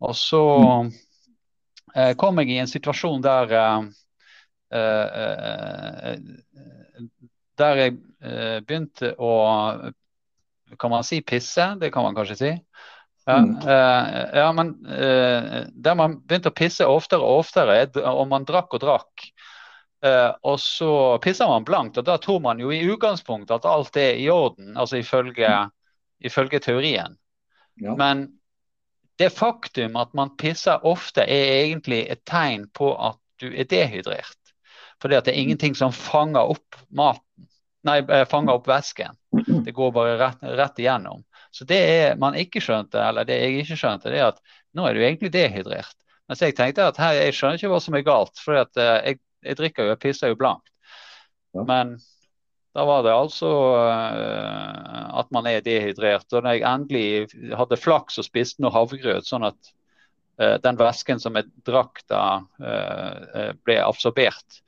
[0.05, 0.43] Og så
[0.85, 3.57] uh, kom jeg i en situasjon der
[7.61, 7.99] Der jeg
[8.65, 9.33] begynte å
[10.81, 11.69] Kan man si pisse?
[11.79, 12.53] Det kan man kanskje si.
[13.25, 13.57] Ja, mm.
[13.57, 17.79] uh, ja, men uh, der man begynte å pisse oftere og oftere,
[18.11, 19.29] og man drakk og drakk.
[20.05, 20.91] Uh, og så
[21.25, 24.75] pisser man blankt, og da tror man jo i utgangspunktet at alt er i orden,
[24.77, 25.51] altså ifølge,
[26.21, 27.17] ifølge teorien.
[27.81, 27.95] Ja.
[27.97, 28.27] Men
[29.17, 34.37] det faktum at man pisser ofte, er egentlig et tegn på at du er dehydrert.
[35.01, 35.45] Fordi at det er mm.
[35.47, 37.24] ingenting som fanger opp maten,
[37.87, 39.17] nei, fanger opp væsken.
[39.65, 41.25] Det går bare rett, rett igjennom.
[41.55, 44.41] Så det er man ikke skjønte, eller det jeg ikke skjønte, det er at
[44.75, 45.95] nå er du egentlig dehydrert.
[46.29, 49.21] Mens jeg tenkte at her, jeg skjønner ikke hva som er galt, for uh, jeg,
[49.45, 50.73] jeg, drikker jo, jeg pisser jo blankt.
[51.55, 51.63] Ja.
[51.69, 51.95] Men
[52.75, 56.27] da var det altså uh, at man er dehydrert.
[56.33, 59.73] Og når jeg endelig hadde flaks og spiste noe havregrøt, sånn at
[60.41, 62.25] uh, den væsken som jeg drakk da,
[63.63, 64.63] ble absorbert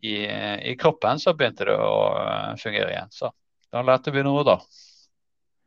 [0.00, 0.16] i,
[0.70, 1.96] i, kroppen, så begynte det å
[2.60, 3.10] fungere igjen.
[3.10, 3.30] Så
[3.72, 4.58] da lærte vi noe, da.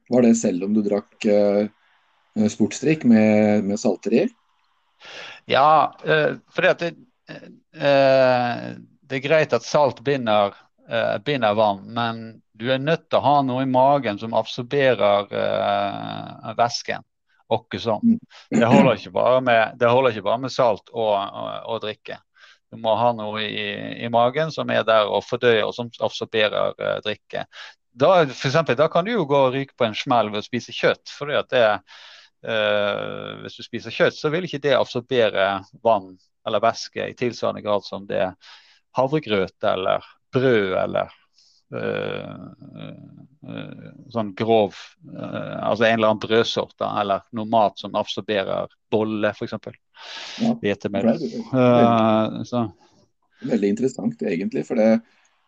[0.09, 1.65] Var det selv om du drakk uh,
[2.49, 4.23] sportsdrikk med, med salter i?
[5.49, 6.93] Ja, uh, fordi at det,
[7.77, 8.65] uh,
[9.09, 10.57] det er greit at salt binder,
[11.25, 12.21] binder, vann, men
[12.57, 15.29] du er nødt til å ha noe i magen som absorberer
[16.57, 17.05] væsken.
[17.49, 18.01] Sånn.
[18.05, 18.17] Mm.
[18.53, 22.19] Det holder ikke bare med, det holder ikke bare med salt og, og, og, drikke.
[22.69, 23.65] Du må ha noe i,
[24.05, 27.47] i, magen som er der og fordøyer og som absorberer drikke
[27.99, 30.45] da, for eksempel, da kan du jo gå og ryke på en smell ved å
[30.45, 31.09] spise kjøtt.
[31.17, 31.65] fordi at det,
[32.45, 37.61] øh, Hvis du spiser kjøtt, så vil ikke det absorbere vann eller væske i tilsvarende
[37.61, 38.33] grad som det
[38.95, 41.11] havregrøt eller brød eller
[41.75, 43.48] uh,
[44.13, 44.75] sånn grov
[45.09, 49.55] Altså en eller annen brødsort da, eller noe mat som absorberer bolle, f.eks.
[50.41, 51.09] Ja, Hvetemel.
[53.39, 54.65] Veldig interessant, egentlig.
[54.67, 54.99] for det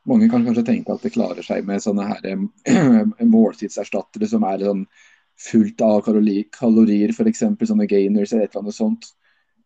[0.10, 2.46] mange kan kanskje tenke at det klarer seg med sånne her
[3.36, 4.86] måltidserstattere som er sånn
[5.42, 7.44] fullt av kalorier, f.eks.
[7.44, 9.12] sånne gainers eller et eller annet sånt.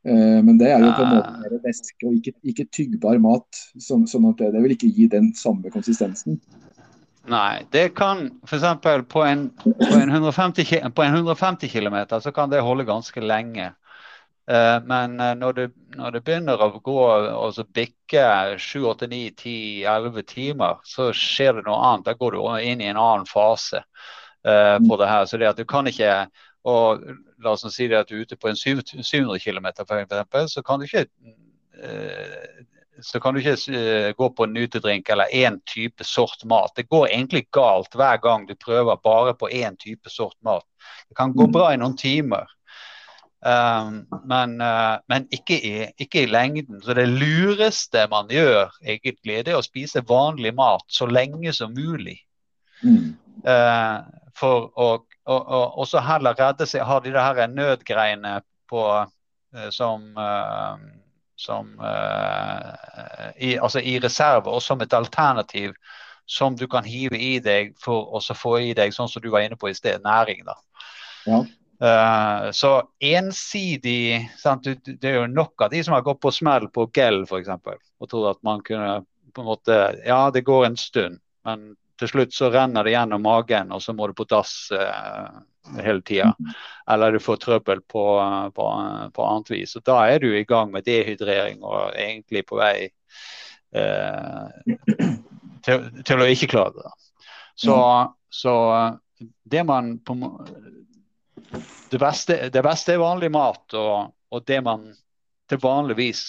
[0.06, 3.62] Eh, men det er jo på en måte mer væske og ikke, ikke, tyggbar mat.
[3.82, 6.40] Sånn, sånn at det, det, vil ikke gi den samme konsistensen.
[7.28, 8.66] Nei, det kan f.eks.
[8.82, 9.52] På, på, en
[10.12, 13.72] 150, på en 150 km så kan det holde ganske lenge.
[14.52, 18.26] Uh, men uh, når, det, når, det, begynner å gå og bikke
[18.62, 22.06] 7, 8, 9, 10, 11 timer, så skjer det noe annet.
[22.06, 23.82] Da går du inn i en annen fase
[24.46, 25.26] uh, på det her.
[25.26, 26.28] Så det at du kan ikke
[26.66, 27.04] og
[27.46, 30.88] la oss si at du er ute på en 700 km, f.eks., så kan du
[30.88, 32.64] ikke eh,
[33.02, 36.72] så kan du ikke eh, gå på en utedrink eller én type sort mat.
[36.76, 40.66] Det går egentlig galt hver gang du prøver bare på én type sort mat.
[41.10, 42.48] Det kan gå bra i noen timer,
[43.46, 46.82] um, men, uh, men ikke, i, ikke, i, lengden.
[46.84, 51.74] Så det lureste man gjør, egentlig, det er å spise vanlig mat så lenge som
[51.76, 52.20] mulig.
[52.84, 53.16] Mm.
[53.46, 54.90] Uh, for å
[55.26, 58.36] og, og, og, så heller redde seg, ha de her nødgreiene
[58.70, 58.82] på,
[59.74, 60.76] som, uh,
[61.36, 65.76] som uh, i, altså i reserve og som et alternativ
[66.26, 69.46] som du kan hive i deg for å få i deg, sånn som du var
[69.46, 70.42] inne på i sted, næring.
[70.48, 70.56] da.
[71.26, 71.44] Ja.
[71.76, 72.72] Uh, så
[73.04, 77.26] ensidig sant, Det er jo nok av de som har gått på smell på gel
[77.28, 77.50] f.eks.
[78.00, 79.04] og tror at man kunne
[79.36, 83.24] på en måte Ja, det går en stund, men til slutt så renner det gjennom
[83.28, 85.36] magen, og så må du på dass eh,
[85.84, 86.34] hele tida.
[86.92, 88.06] Eller du får trøbbel på,
[88.56, 88.66] på,
[89.14, 89.76] på, annet vis.
[89.76, 92.90] Og da er du i gang med dehydrering og egentlig på vei
[93.76, 94.76] eh,
[95.66, 96.94] til, til, å ikke klare det.
[97.56, 97.78] Så,
[98.30, 98.56] så
[99.44, 100.16] det man på,
[101.90, 104.90] det, beste, det beste er vanlig mat, og, og det man
[105.50, 106.24] til vanligvis,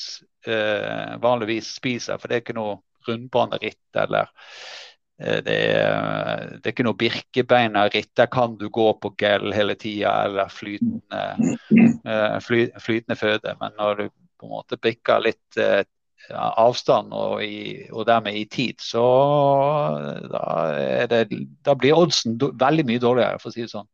[0.47, 2.21] eh, vanligvis spiser.
[2.21, 4.31] For det er ikke noe rundbaneritt eller
[5.17, 8.11] det er, det er, ikke noe birkebeinerritt.
[8.19, 11.23] Der kan du gå på gel hele tida eller flytende,
[12.05, 13.55] eh, fly, flytende, føde.
[13.61, 15.87] Men når du på en måte bikker litt eh,
[16.37, 19.05] avstand og, i, og, dermed i tid, så
[20.29, 20.45] da,
[21.09, 21.25] det,
[21.65, 23.89] da blir oddsen veldig mye dårligere, for å si det sånn.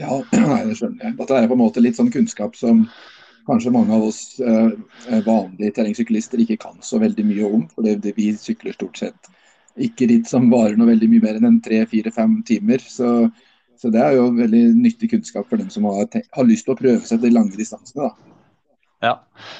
[0.00, 1.18] Ja, det skjønner jeg.
[1.20, 2.86] Dette er på en måte litt sånn kunnskap som
[3.44, 7.66] kanskje mange av oss eh, vanlige terrengsyklister ikke kan så veldig mye om.
[7.74, 9.34] For det, det, vi sykler stort sett
[9.80, 12.82] ikke ritt som varer noe veldig mye mer enn en tre-fire-fem timer.
[12.82, 13.10] Så,
[13.80, 16.78] så, det er jo veldig nyttig kunnskap for dem som har, har lyst til å
[16.78, 18.08] prøve seg de lange distansene.
[18.08, 18.34] da.
[19.04, 19.14] Ja.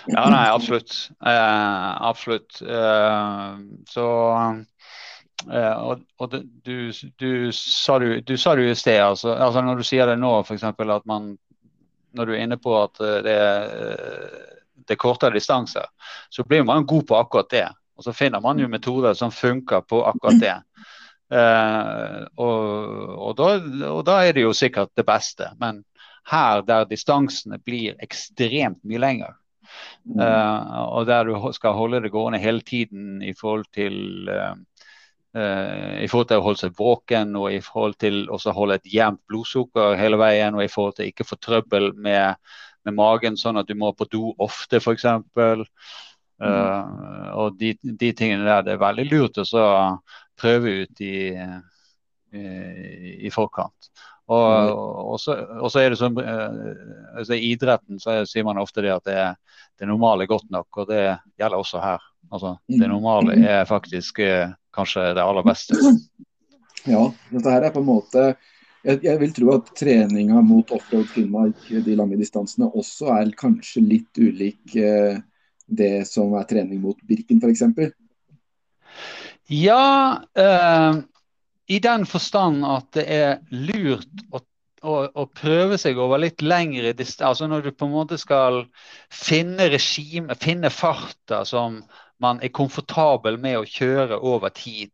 [0.06, 0.94] ja, nei, absolutt.
[1.26, 2.62] Eh, absolutt.
[2.62, 3.58] Eh,
[3.90, 4.06] så
[5.50, 9.82] eh, Og, og du, du, sa du, sa det jo i sted, altså, altså, når
[9.82, 10.64] du sier det nå, f.eks.
[10.64, 11.34] at man
[12.14, 13.38] Når du er inne på at det,
[14.86, 15.88] det er kortere distanser,
[16.30, 17.66] så blir man god på akkurat det.
[17.94, 20.56] Og så finner man jo metoder som funker på akkurat det.
[21.34, 22.58] Uh, og,
[23.16, 23.48] og, da,
[23.88, 25.48] og, da, er det jo sikkert det beste.
[25.60, 25.82] Men
[26.30, 29.32] her der distansene blir ekstremt mye lenger,
[30.14, 34.54] uh, og der du skal holde det gående hele tiden i forhold til uh,
[35.34, 39.18] i forhold til å holde seg våken og i forhold til å holde et jevnt
[39.26, 42.38] blodsukker hele veien, og i forhold til ikke få trøbbel med,
[42.86, 45.08] med magen, sånn at du må på do ofte, f.eks.
[46.42, 49.66] Uh, og de, de, tingene der det er veldig lurt å
[50.40, 51.30] prøve ut i,
[52.34, 52.42] i,
[53.28, 53.90] i forkant.
[54.24, 54.72] Og,
[55.12, 58.82] og, så, og, så, er det som uh, altså I idretten så sier man ofte
[58.82, 59.18] det at det,
[59.78, 61.02] det normale er godt nok, og det
[61.38, 62.10] gjelder også her.
[62.32, 63.46] Altså, det normale mm.
[63.52, 65.78] er faktisk uh, kanskje det aller beste.
[66.84, 68.24] Ja, dette her er på en måte
[68.84, 73.80] jeg, jeg vil tro at treninga mot offroad Finnmark, de lange distansene, også er kanskje
[73.84, 75.16] litt ulik eh,
[75.66, 77.92] det som er trening mot Birken f.eks.?
[79.52, 80.96] Ja, eh,
[81.66, 84.40] i den forstand at det er lurt å,
[84.84, 87.30] å, å prøve seg over litt lengre distanse.
[87.30, 88.64] Altså når du på en måte skal
[89.12, 91.82] finne regime, finne farta som
[92.22, 94.92] man er komfortabel med å kjøre over tid.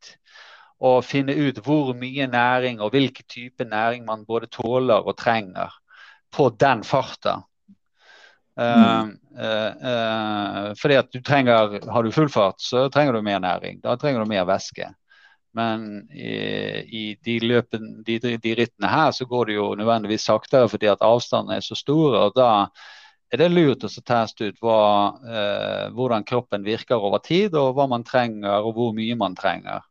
[0.80, 5.74] Og finne ut hvor mye næring og hvilken type næring man både tåler og trenger
[6.33, 7.42] på den farta.
[8.61, 9.18] Mm.
[9.30, 13.80] Uh, fordi at du trenger, Har du full fart, så trenger du mer næring.
[13.82, 14.88] Da trenger du mer væske.
[15.52, 16.30] Men i,
[16.86, 21.02] i de, løpen, de, de, rittene her så går det jo nødvendigvis saktere fordi at
[21.02, 22.20] avstandene er så store.
[22.26, 22.50] og Da
[23.30, 24.82] er det lurt å teste ut hva,
[25.22, 29.82] eh, hvordan kroppen virker over tid, og hva man trenger og hvor mye man trenger.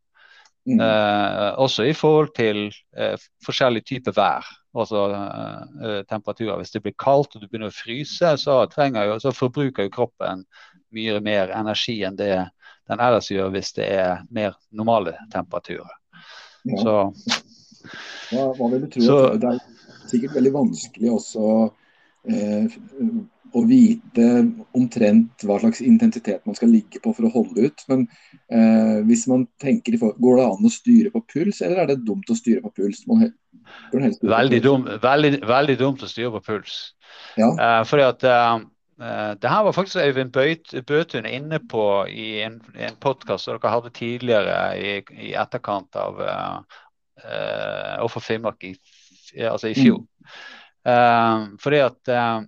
[0.67, 0.79] Mm.
[0.83, 6.59] Eh, også i forhold til eh, forskjellige typer vær, altså eh, temperaturer.
[6.61, 10.45] Hvis det blir kaldt og du begynner å fryse, så, jo, så forbruker jo kroppen
[10.95, 12.33] mye mer energi enn det
[12.89, 15.91] den ellers gjør hvis det er mer normale temperaturer.
[16.65, 16.79] Ja.
[16.81, 16.95] Så,
[18.33, 19.03] ja, hva, vil tro?
[19.05, 19.59] Så, det er
[20.09, 21.43] sikkert veldig vanskelig også
[22.29, 22.79] eh,
[23.55, 24.25] å vite
[24.77, 27.83] omtrent hva slags intensitet man skal ligge på for å holde ut.
[27.91, 28.05] Men
[28.51, 32.29] eh, hvis man tenker, går det an å styre på puls, eller er det dumt
[32.29, 33.03] å styre på puls?
[33.09, 36.75] veldig, dum, veldig, veldig, dumt å styre på puls.
[37.39, 37.49] Ja.
[37.53, 38.51] Eh, fordi at eh,
[38.99, 40.35] eh det her var faktisk Øyvind
[40.87, 44.95] Bøtun inne på i en, en podkast som dere hadde tidligere i,
[45.29, 46.81] i etterkant av uh,
[47.23, 48.73] uh, Overfor Finnmark i,
[49.39, 50.03] altså i fjor.
[50.03, 51.55] Mm.
[51.59, 52.41] Fordi at Eh,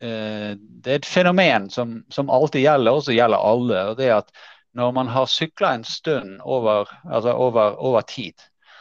[0.00, 3.80] det er et fenomen som, som, alltid gjelder, og som gjelder alle.
[3.90, 4.30] og det er at
[4.78, 8.34] Når man har sykla en stund over, altså over, over tid,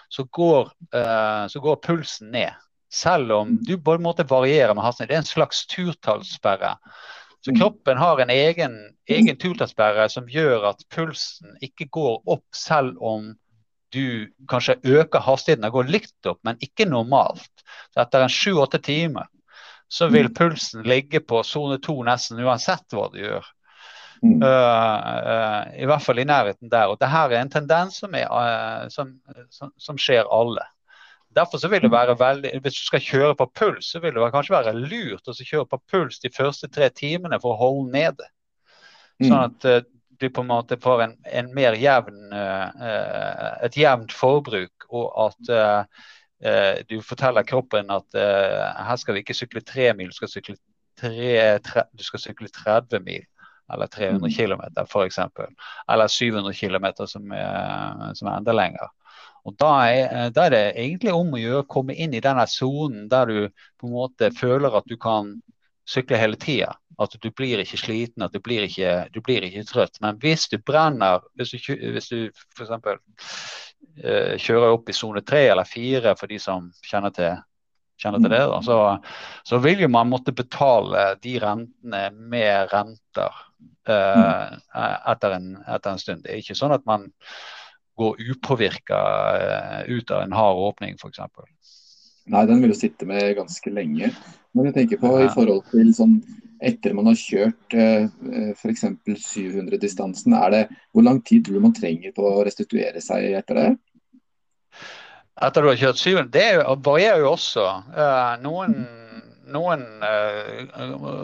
[0.10, 2.52] så går, eh, så går, pulsen ned.
[2.94, 5.10] Selv om du på en måte varierer med hastigheten.
[5.10, 6.76] Det er en slags turtallssperre.
[7.46, 7.60] Så mm.
[7.60, 8.78] kroppen har en egen,
[9.10, 13.34] egen turtallssperre som gjør at pulsen ikke går opp selv om
[13.96, 15.66] du kanskje øker hastigheten.
[15.66, 17.52] Den går litt opp, men ikke normalt.
[17.94, 19.28] Så etter en sju-åtte timer
[19.88, 20.34] så vil mm.
[20.34, 23.46] pulsen ligge på sone to nesten uansett hva du gjør.
[24.24, 24.42] Mm.
[24.42, 26.92] Uh, uh, I hvert fall i nærheten der.
[26.92, 29.14] Og det her er en tendens som, er, uh, som,
[29.54, 30.66] som, som, skjer alle.
[31.38, 34.32] Derfor så vil det være veldig, Hvis du skal kjøre på puls, så vil det
[34.34, 38.32] kanskje være lurt å kjøre på puls de første tre timene for å holde nede.
[39.22, 39.28] Mm.
[39.28, 45.12] Sånn at du på en måte får en, en mer jevn, et jevnt forbruk, og
[45.28, 45.52] at
[46.90, 50.58] du forteller kroppen at eh, her skal vi ikke sykle tre mil, du skal sykle,
[51.00, 53.26] tre, tre, du skal sykle 30 mil.
[53.74, 55.18] Eller 300 km f.eks.
[55.92, 57.34] Eller 700 km som,
[58.16, 58.94] som, er enda lenger.
[59.44, 62.46] Og da er, da er, det egentlig om å gjøre å komme inn i denne
[62.48, 63.40] sonen der du
[63.76, 65.34] på en måte føler at du kan
[65.88, 66.76] sykle hele tida.
[67.00, 70.00] At du blir ikke sliten, at du blir ikke, du blir ikke trøtt.
[70.02, 72.18] Men hvis du brenner, hvis du, hvis du
[72.58, 72.72] f.eks.
[73.98, 77.40] Eh, kjører opp i sone tre eller fire for de som kjenner til,
[77.98, 78.78] kjenner til det, da, så,
[79.48, 83.40] så, vil jo man måtte betale de rentene med renter
[83.90, 84.54] uh,
[85.10, 86.26] etter, en, etter, en, stund.
[86.26, 87.08] Det er ikke sånn at man
[87.98, 89.02] går upåvirka
[89.34, 91.24] uh, ut av en hard åpning, f.eks.
[92.28, 94.12] Nei, den vil jo sitte med ganske lenge.
[94.54, 96.20] Men jeg tenker på i forhold til sånn
[96.64, 98.08] etter man har kjørt eh,
[98.54, 98.86] f.eks.
[99.06, 103.62] 700-distansen, er det hvor lang tid tror du man trenger på å restituere seg etter
[103.62, 103.68] det?
[105.38, 106.30] Etter du har kjørt 700?
[106.34, 106.46] Det
[106.86, 107.66] varierer jo også.
[107.94, 108.78] Eh, noen,
[109.54, 110.64] noen eh,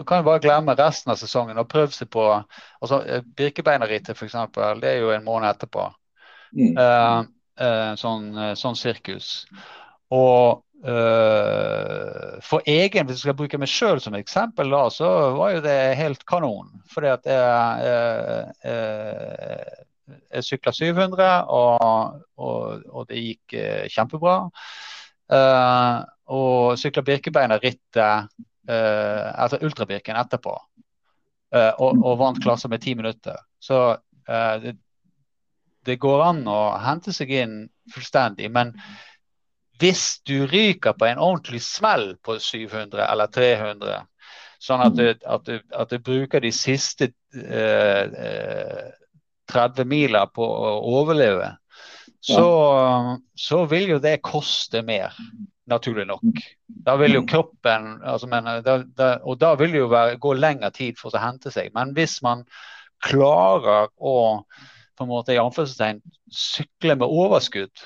[0.06, 3.00] kan jo bare glemme resten av sesongen og prøve seg på altså
[3.38, 4.36] Birkebeinerrittet f.eks.
[4.82, 5.88] Det er jo en måned etterpå.
[6.54, 6.76] Mm.
[7.98, 8.26] Sånn,
[8.58, 9.30] sånn sirkus.
[10.14, 10.62] Og
[12.44, 15.78] for egen, hvis jeg skal bruke meg sjøl som eksempel, da, så var jo det
[15.98, 16.70] helt kanon.
[16.92, 24.36] Fordi at jeg, jeg, jeg, jeg sykla 700, og, og, og, det gikk uh, kjempebra.
[25.32, 26.02] Uh,
[26.34, 28.30] og sykla Birkebeiner-rittet,
[28.64, 30.54] altså Ultrabirken, etterpå.
[31.52, 33.36] Og, og, vant klasser med ti minutter.
[33.60, 33.76] Så
[34.62, 34.72] det,
[35.84, 37.58] det går an å hente seg inn
[37.92, 38.48] fullstendig.
[38.48, 38.72] men
[39.78, 44.02] hvis du ryker på en ordentlig smell på 700 eller 300,
[44.62, 48.84] sånn at du, at du, at du bruker de siste eh,
[49.50, 51.52] 30 miler på å overleve,
[52.24, 55.12] så, så, vil jo det koste mer,
[55.68, 56.38] naturlig nok.
[56.86, 60.32] Da vil jo kroppen altså, men, da, da, Og da vil det jo være, gå
[60.36, 61.68] lengre tid for å hente seg.
[61.76, 62.46] Men hvis man
[63.04, 64.16] klarer å
[64.94, 66.00] på en måte i anførselstegn
[66.32, 67.82] sykle med overskudd,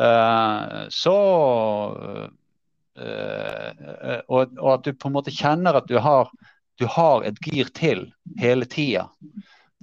[0.00, 1.18] uh, så
[2.98, 6.32] uh, og, og, at du på en måte kjenner at du har,
[6.82, 8.08] du har et gir til
[8.42, 9.06] hele tida.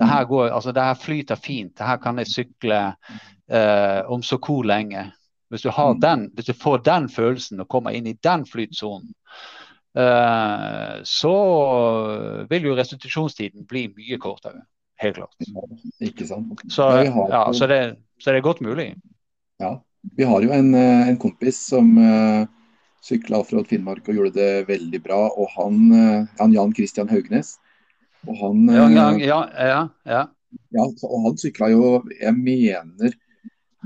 [0.02, 1.74] Det her, går, altså det her flyter fint.
[1.78, 2.78] Det her kan jeg sykle
[3.52, 5.12] eh, om så hvor lenge.
[5.52, 5.72] Hvis du,
[6.02, 9.12] den, hvis du, får den følelsen og kommer inn i den flytsonen,
[9.99, 11.36] eh, så
[12.49, 14.64] vil jo restitusjonstiden bli mye kortere.
[15.02, 15.36] Helt klart.
[15.99, 16.62] Ikke sant.
[16.70, 17.82] Så, ja, så, det,
[18.22, 18.93] så det er godt mulig.
[19.62, 19.76] Ja,
[20.18, 22.47] vi har jo en, eh, en kompis som uh, eh,
[23.06, 25.24] sykla offroad Finnmark og gjorde det veldig bra.
[25.36, 27.56] Og han, uh, han Jan Christian Haugnes.
[28.30, 30.22] Og han, ja, ja, ja, ja.
[30.76, 31.86] ja og han sykla jo,
[32.19, 33.15] jeg mener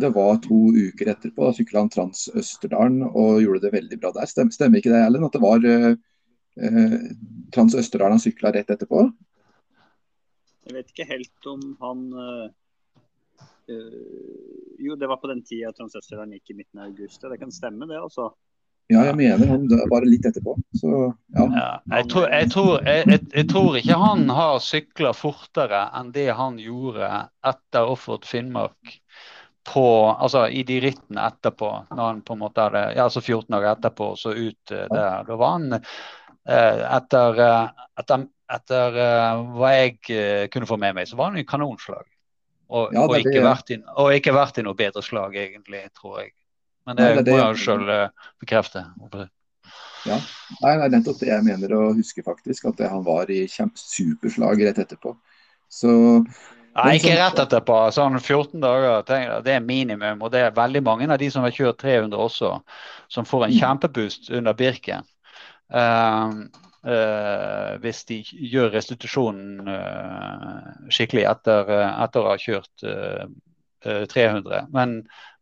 [0.02, 1.46] det var to uker etterpå.
[1.46, 4.28] Da sykla han Trans Østerdalen og gjorde det veldig bra der.
[4.28, 5.24] Stemmer, stemmer ikke det, Ellen?
[5.24, 7.08] At det var uh,
[7.56, 9.06] Trans Østerdalen han sykla rett etterpå?
[10.66, 12.06] Jeg vet ikke helt om han
[13.66, 17.22] Uh, jo, det var på den tida Transøsterdalen gikk i midten av august.
[17.22, 18.30] Det kan stemme, det, altså.
[18.88, 20.54] Ja, jeg mener han bare litt etterpå.
[20.78, 20.90] Så,
[21.34, 21.46] ja.
[21.58, 26.28] ja jeg, tror, jeg, tror, jeg, jeg, tror, ikke han har sykla fortere enn det
[26.38, 27.10] han gjorde
[27.50, 29.00] etter Offroad Finnmark.
[29.66, 33.50] På, altså I de rittene etterpå, når han på en måte hadde, ja, altså 14
[33.50, 35.26] dager etterpå, så ut uh, der.
[35.26, 37.42] Da var han uh, etter,
[37.98, 39.00] etter, etter
[39.58, 42.06] hva jeg kunne få med meg, så var han i kanonslag.
[42.70, 46.36] Og, ja, og, ikke i, og ikke vært i noe bedre slag, egentlig, tror jeg.
[46.86, 48.86] Men det, Nei, det må jeg sjøl uh, bekrefte.
[50.06, 50.20] Ja,
[50.62, 52.68] Nei, er nettopp det jeg mener å huske, faktisk.
[52.70, 55.16] At han var i superslag rett etterpå.
[55.72, 55.96] Så
[56.76, 57.78] Nei, ikke rett etterpå.
[57.96, 59.02] Sånn 14 dager,
[59.46, 60.22] det er minimum.
[60.26, 62.52] Og det er veldig mange av de som har kjørt 300 også,
[63.12, 63.60] som får en mm.
[63.62, 65.08] kjempeboost under Birken.
[65.74, 66.44] Uh,
[66.86, 72.90] uh, hvis de gjør restitusjonen uh, skikkelig etter, etter, å ha kjørt
[73.86, 74.68] 300.
[74.74, 75.00] Men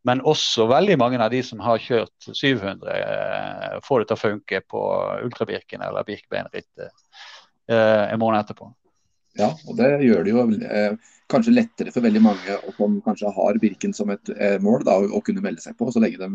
[0.07, 4.23] men også veldig mange av de som har kjørt 700, eh, får det til å
[4.23, 4.83] funke på
[5.23, 6.89] ultrabirken eller birkebeinrittet
[7.71, 8.67] eh, en måned etterpå.
[9.39, 13.57] Ja, og det gjør det jo eh, kanskje lettere for veldig mange som kanskje har
[13.61, 16.29] Birken som et eh, mål da, å kunne melde seg på, så lenge de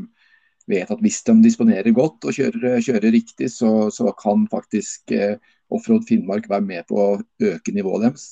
[0.69, 5.39] vet at hvis de disponerer godt og kjører, kjører riktig, så, så, kan faktisk eh,
[5.73, 7.17] Offroad Finnmark være med på å
[7.51, 8.29] øke nivået deres.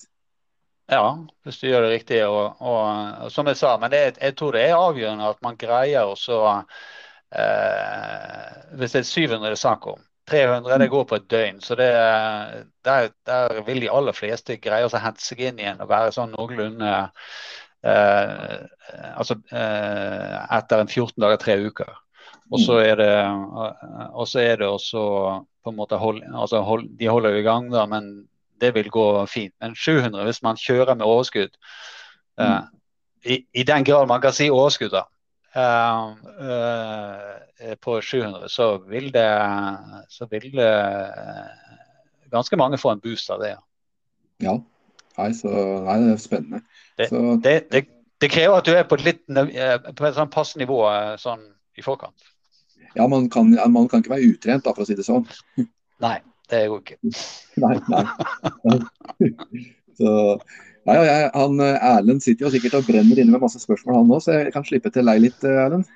[0.87, 1.07] Ja,
[1.43, 2.21] hvis du gjør det riktig.
[2.27, 2.83] Og, og,
[3.27, 6.15] og som jeg sa, men det, jeg tror det er avgjørende at man greier å
[7.35, 11.61] eh, Hvis det er 700 det er snakk om, 300 det går på et døgn.
[11.63, 11.91] Så det,
[12.87, 16.35] der, der vil de aller fleste greie å hente seg inn igjen og være sånn
[16.35, 16.95] noenlunde
[17.87, 18.57] eh,
[19.17, 21.93] Altså eh, etter en 14 dager, tre uker.
[22.55, 23.13] Og så er det
[24.15, 25.03] og så er det også
[25.67, 28.29] på en måte hold, altså hold, De holder jo i gang, da, men
[28.61, 29.55] det vil gå fint.
[29.61, 31.57] Men 700 hvis man kjører med overskudd,
[32.41, 32.63] uh,
[33.25, 35.05] i, i, den grad man kan si overskudd, da,
[35.57, 39.29] uh, uh, på 700, så vil det,
[40.13, 40.71] så vil det
[42.33, 43.57] ganske mange få en boost av det.
[44.45, 44.59] Ja.
[45.17, 45.49] Nei, så,
[45.87, 46.65] nei det er spennende.
[46.99, 47.87] Det, så, det, det,
[48.21, 50.83] det, krever at du er på et litt på et sånn passe nivå
[51.21, 51.41] sånn
[51.77, 52.27] i forkant.
[52.97, 55.25] Ja, man kan, man kan ikke være utrent, da, for å si det sånn.
[56.05, 56.19] Nei.
[56.51, 56.99] Det går ikke.
[57.63, 58.05] Nei, nei.
[59.97, 60.11] Så,
[60.85, 64.21] nei jeg, han, Erlend sitter jo sikkert og brenner inne med masse spørsmål, han òg,
[64.21, 65.89] så jeg kan slippe til deg litt, Erlend.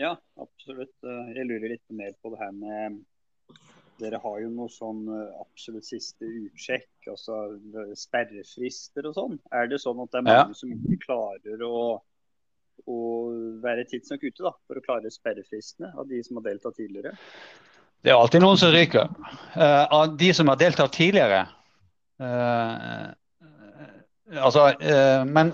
[0.00, 0.96] Ja, absolutt.
[1.04, 3.02] Jeg lurer litt mer på det her med
[4.02, 5.04] Dere har jo noe sånn
[5.38, 7.36] absolutt siste utsjekk, altså
[7.98, 9.36] sperrefrister og sånn.
[9.54, 10.58] Er det sånn at det er mange ja.
[10.58, 11.82] som ikke klarer å,
[12.90, 12.98] å
[13.62, 17.14] være tidsnok ute da, for å klare sperrefristene av de som har deltatt tidligere?
[18.02, 19.10] Det er alltid noen som ryker.
[19.54, 21.42] Uh, av de som har deltatt tidligere
[22.22, 23.10] uh,
[24.32, 25.52] Altså, uh, men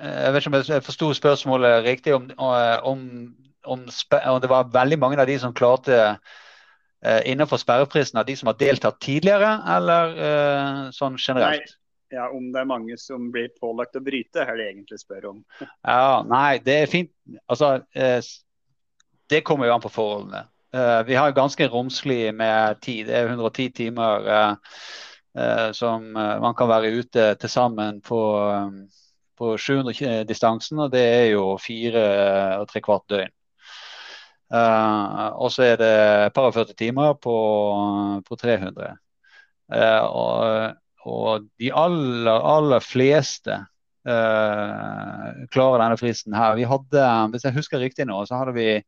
[0.00, 2.14] jeg vet ikke om jeg forsto spørsmålet riktig.
[2.14, 2.52] Om, om,
[2.86, 3.00] om,
[3.66, 3.80] om,
[4.40, 5.98] det var veldig mange av de som klarte
[7.28, 10.14] innenfor sperreprisen av de som har deltatt tidligere, eller
[10.96, 11.66] sånn generelt?
[11.66, 15.28] Nei, ja, Om det er mange som blir pålagt å bryte, er det egentlig spør
[15.34, 15.44] om.
[15.60, 17.12] ja, Nei, det er fint.
[17.50, 20.46] Altså, det kommer jo an på forholdene.
[20.74, 23.06] Uh, vi har ganske romslig med tid.
[23.06, 24.52] Det er 110 timer uh,
[25.38, 28.20] uh, som man kan være ute til sammen på,
[29.38, 30.78] på 700-distansen.
[30.78, 32.04] Og det er jo fire
[32.60, 33.34] og tre kvart døgn.
[34.50, 35.90] og så er det
[36.26, 37.34] et par og 40 timer på,
[38.26, 38.96] på 300.
[39.70, 40.74] Og,
[41.06, 43.60] og, de aller, aller fleste
[45.54, 46.56] klarer denne fristen her.
[46.58, 48.80] Vi hadde, hvis jeg husker riktig nå, så hadde vi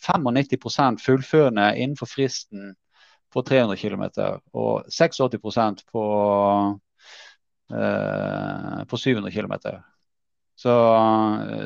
[0.00, 2.74] 95% fullførende innenfor fristen
[3.32, 4.04] på 300 km
[4.52, 6.04] og 86% på,
[7.74, 9.54] eh, på 700 km.
[10.54, 10.72] Så,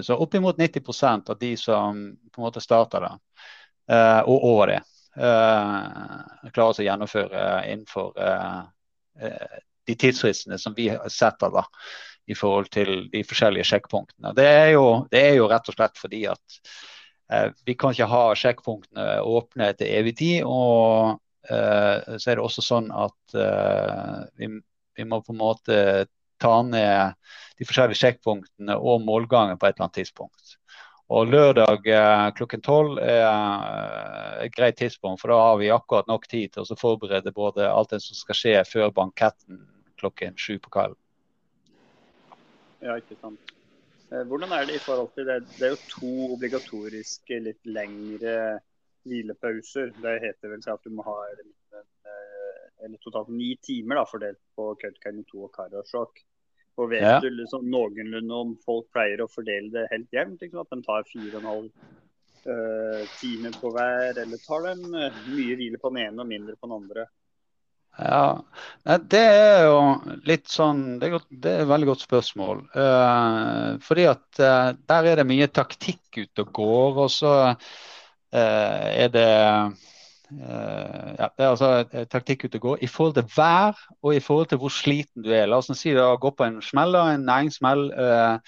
[0.03, 3.13] så oppimot 90% av de som på en måte starter det,
[3.91, 4.81] eh, og over det,
[5.17, 8.61] eh, klarer å gjennomføre innenfor eh,
[9.21, 11.65] eh, de tidsfristene som vi setter da,
[12.27, 14.33] i forhold til de forskjellige sjekkpunktene.
[14.37, 16.61] Det er jo, det er jo rett og slett fordi at
[17.65, 20.43] vi kan ikke ha sjekkpunktene åpne til evig tid.
[20.45, 21.17] Og
[21.51, 24.51] uh, så er det også sånn at uh, vi,
[24.97, 25.79] vi, må på en måte
[26.43, 27.17] ta ned
[27.59, 30.59] de forskjellige sjekkpunktene og målgangen på et eller annet tidspunkt.
[31.13, 31.85] Og lørdag
[32.35, 36.79] klokken tolv er et greit tidspunkt, for da har vi akkurat nok tid til å
[36.81, 39.61] forberede både alt det som skal skje før banketten
[40.01, 40.99] klokken sju på kvelden.
[42.85, 43.54] Ja, ikke sant.
[44.15, 45.41] Eh, hvordan er det i forhold til det?
[45.57, 48.37] Det er jo to obligatoriske litt lengre
[49.09, 49.91] hvilepauser.
[50.05, 51.19] Det heter vel at du må ha
[52.85, 56.19] eller totalt ni timer da, fordelt på Kautokeino 2 og Karasjok.
[56.83, 57.19] Og vet ja.
[57.23, 60.43] du liksom noenlunde om folk pleier å fordele det helt jevnt?
[60.43, 61.69] Liksom, at de tar fire og en halv
[62.51, 64.75] uh, time på hver, eller tar de
[65.31, 67.07] mye hvile på den ene og mindre på den andre?
[67.95, 69.79] Ja, Det er jo
[70.27, 72.65] litt sånn Det er, det er et veldig godt spørsmål.
[72.75, 77.03] Uh, fordi at der er det mye taktikk ute og går.
[77.07, 77.35] Og så
[78.35, 79.29] er det
[80.33, 84.15] Uh, ja, det er altså eh, taktikk ute og går i forhold til vær og
[84.17, 85.47] i forhold til hvor sliten du er.
[85.47, 88.39] La oss si du har gått på en smell, en næringssmell, uh,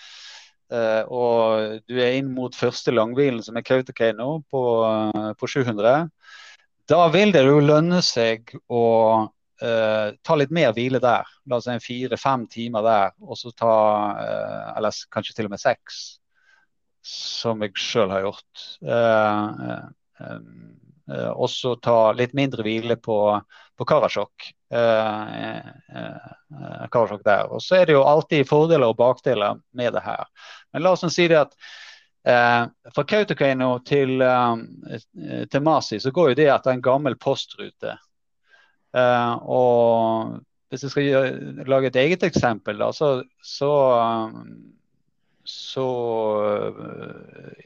[1.07, 4.63] og du er inn mot første langhvilen, som er Kautokeino på,
[5.39, 6.09] på 700.
[6.91, 8.83] Da vil det jo lønne seg å
[9.57, 11.29] ta litt mer hvile der.
[11.49, 13.77] La oss si fire-fem timer der, og så ta
[14.77, 16.19] Eller kanskje til og med seks,
[17.01, 18.67] som jeg sjøl har gjort.
[18.85, 19.89] Uh,
[21.07, 23.41] og også ta litt mindre hvile på,
[23.79, 24.49] på Karasjok.
[26.91, 27.47] Karasjok der.
[27.53, 30.27] Og så er det jo alltid fordeler og bakdeler med det her.
[30.73, 31.55] Men la oss si det at
[32.27, 34.57] eh, fra Kautokeino til, eh,
[35.51, 37.97] til, Masi så går jo det etter en gammel postrute.
[38.97, 40.37] Eh, og
[40.71, 43.11] hvis jeg skal gjøre, lage et eget eksempel, da, så,
[43.45, 43.73] så
[45.47, 45.87] så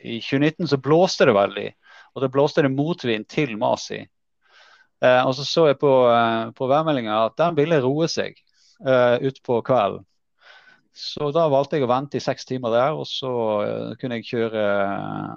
[0.03, 1.69] I 2019 så blåste det veldig.
[2.15, 4.03] Og det blåste det motvind til Masi.
[5.01, 8.37] Eh, og så så jeg på, eh, på værmeldinga at den ville roe seg
[8.85, 10.05] eh, utpå kvelden.
[10.93, 13.31] Så da valgte jeg å vente i seks timer der, og så
[14.01, 14.65] kunne jeg kjøre,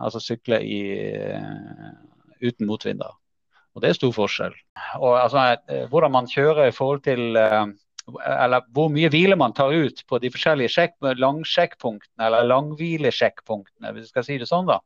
[0.02, 0.80] altså sykle i,
[2.42, 3.14] uten motvinder.
[3.74, 4.54] Og det er stor forskjell.
[5.02, 5.56] Og altså,
[5.90, 7.38] Hvordan man kjører i forhold til
[8.04, 14.12] eller hvor mye hvile man tar ut på de forskjellige langsjekkpunktene, eller langhvilesjekkpunktene, hvis vi
[14.12, 14.68] skal si det sånn.
[14.68, 14.82] da.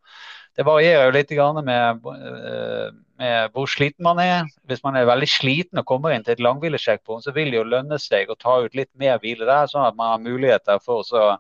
[0.57, 1.31] Det varierer jo litt
[1.65, 4.45] med, eh, med, hvor sliten man er.
[4.65, 7.63] Hvis man er veldig sliten og kommer inn til et langhvilesjekkpunkt, så vil det jo
[7.63, 11.05] lønne seg å ta ut litt mer hvile der, sånn at man har muligheter for
[11.13, 11.37] å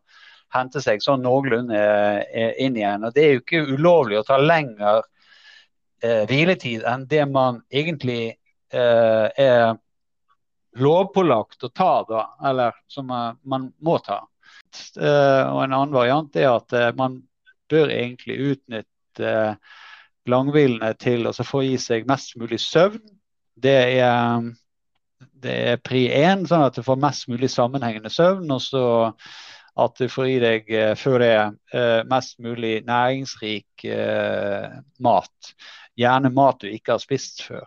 [0.53, 3.03] hente seg sånn noenlunde eh, inn igjen.
[3.03, 5.05] Og Det er jo ikke ulovlig å ta lengre eh,
[6.01, 8.37] hviletid enn det man egentlig
[8.73, 9.77] eh, er
[10.77, 14.21] lovpålagt å ta, da, eller som man må ta.
[14.99, 17.15] Og En annen variant er at man
[17.71, 19.31] bør egentlig utnytte
[20.29, 23.01] langhvilene til å få i seg mest mulig søvn.
[23.57, 24.45] Det er,
[25.41, 28.45] det er pri én, sånn at du får mest mulig sammenhengende søvn.
[28.53, 28.85] Og så
[29.77, 31.33] at du får i deg før det
[32.09, 33.87] mest mulig næringsrik
[35.05, 35.53] mat.
[35.97, 37.65] Gjerne mat du ikke har spist før.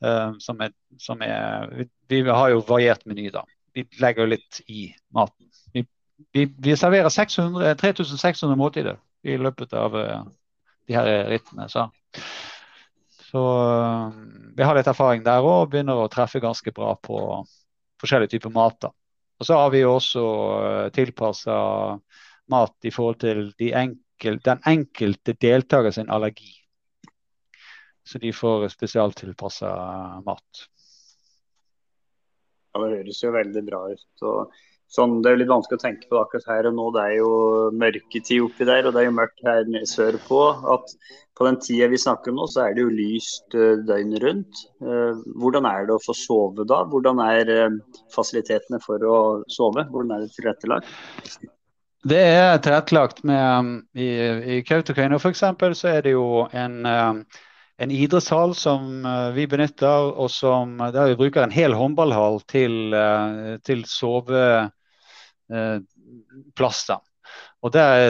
[0.00, 1.68] Uh, som er, som er
[2.08, 3.44] vi, har jo variert meny, da.
[3.76, 5.48] Vi legger jo litt i maten.
[5.74, 5.84] Vi,
[6.32, 10.22] vi, vi serverer 600, 3600 måltider i løpet av uh,
[10.88, 11.68] de her rittene.
[11.68, 11.84] Så,
[13.28, 14.22] så uh,
[14.56, 17.20] vi har litt erfaring der òg og begynner å treffe ganske bra på
[18.00, 18.80] forskjellige typer mat.
[18.80, 18.92] da.
[19.40, 20.24] Og så har vi også
[20.96, 21.54] tilpassa
[22.52, 26.59] mat i forhold til de enkel, den enkelte deltaker sin allergi.
[28.06, 29.70] Så de får spesialtilpassa
[30.26, 30.66] mat.
[32.74, 34.22] Ja, Det høres jo veldig bra ut.
[34.22, 34.52] og
[34.90, 36.86] sånn, Det er litt vanskelig å tenke på akkurat her og nå.
[36.94, 37.32] Det er jo
[37.74, 40.40] mørketid oppi der, og det er jo mørkt her sørpå.
[40.74, 40.94] At
[41.36, 44.64] på den tida vi snakker om nå, så er det jo lyst eh, døgnet rundt.
[44.84, 46.82] Eh, hvordan er det å få sove da?
[46.84, 47.78] Hvordan er eh,
[48.14, 49.86] fasilitetene for å sove?
[49.88, 50.90] Hvordan er det tilrettelagt?
[52.10, 54.08] Det er tilrettelagt med I,
[54.56, 55.42] i Kautokeino f.eks.
[55.76, 56.78] så er det jo en
[57.80, 62.40] en idrettshall som uh, vi benytter, og som, uh, der vi bruker en hel håndballhall
[62.50, 64.70] til, uh, til soveplasser.
[67.60, 68.08] Og Der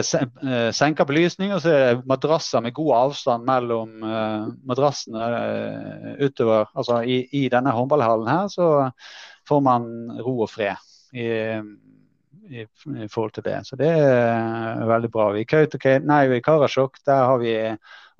[0.71, 3.89] senker belysning, og så er det madrasser med god avstand mellom
[4.63, 5.25] madrassene
[6.23, 6.69] utover.
[6.71, 8.69] Altså i, i, denne håndballhallen her så
[9.49, 9.89] får man
[10.23, 10.79] ro og fred.
[11.11, 11.27] I,
[12.51, 12.65] i,
[13.03, 13.57] i, forhold til det.
[13.67, 15.31] Så det er veldig bra.
[15.37, 15.45] I
[16.03, 17.55] nei, i Karasjok der har vi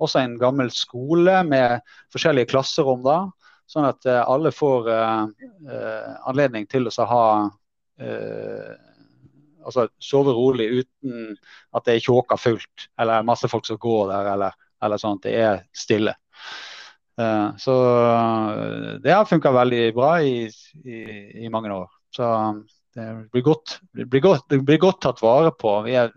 [0.02, 3.04] også en gammel skole med forskjellige klasserom.
[3.04, 3.18] da,
[3.70, 5.26] Sånn at uh, alle får uh,
[6.28, 7.26] anledning til å ha
[9.62, 11.36] altså sove rolig uten
[11.76, 15.34] at det er tjåka fullt, eller masse folk som går der, eller, eller at det
[15.38, 16.16] er stille.
[17.20, 17.74] Uh, så
[19.04, 20.48] det har funka veldig bra i,
[20.82, 20.98] i,
[21.44, 21.90] i, mange år.
[22.16, 22.26] Så
[22.94, 25.74] det blir godt, blir godt, det blir godt tatt vare på.
[25.86, 26.12] Vi er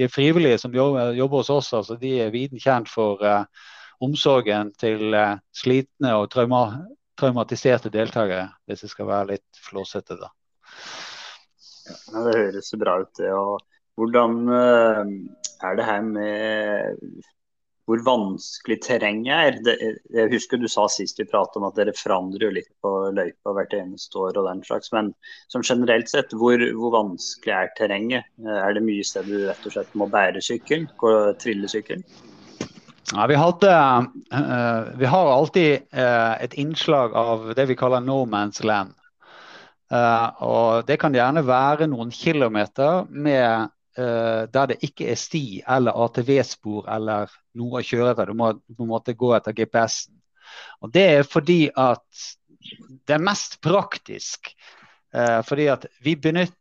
[0.00, 3.44] de frivillige som jobber, jobber hos oss, altså, de er viden kjent for uh,
[4.00, 6.62] omsorgen til uh, slitne og trauma,
[7.20, 10.16] traumatiserte deltakere, hvis det skal være litt flåsete.
[10.20, 10.30] da.
[11.90, 13.32] Ja, det høres bra ut, det.
[13.34, 13.58] Og
[14.00, 15.04] hvordan uh,
[15.66, 17.20] er det her med
[17.90, 19.96] hvor vanskelig terrenget er.
[20.14, 23.54] Jeg husker du sa sist vi pratet om at dere forandrer jo litt på løypa
[23.56, 24.92] hvert eneste år og den slags.
[24.94, 25.10] Men
[25.50, 28.30] som generelt sett, hvor, hvor vanskelig er terrenget?
[28.46, 30.86] Er det mye sted du rett og slett må bære sykkelen?
[31.42, 32.06] Trille sykkelen?
[33.10, 33.74] Ja, vi, hadde,
[34.38, 38.94] uh, vi har alltid uh, et innslag av det vi kaller no man's land.
[39.90, 45.96] Uh, og Det kan gjerne være noen kilometer med der det ikke er sti eller
[46.04, 48.28] ATV-spor eller noe å kjøre.
[48.28, 50.14] Du må på en måte gå etter GPS-en.
[50.84, 52.04] Og Det er fordi at
[53.06, 54.52] det er mest praktisk.
[55.14, 56.56] Uh, fordi at vi benytter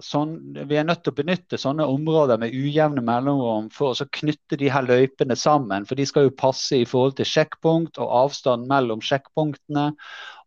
[0.00, 4.56] Sånn, vi er nødt til å benytte sånne områder med ujevne mellomrom for å knytte
[4.56, 5.84] de her løypene sammen.
[5.84, 9.90] For de skal jo passe i forhold til sjekkpunkt og avstand mellom sjekkpunktene.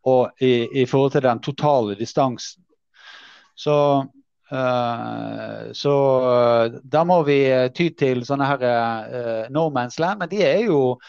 [0.10, 2.66] Og i, i forhold til den totale distansen.
[3.54, 5.96] Så Eh, så
[6.30, 10.20] eh, da må vi eh, ty til sånne her uh, no land.
[10.20, 11.00] Men de er jo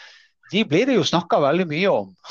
[0.51, 2.11] de blir det jo snakka veldig mye om.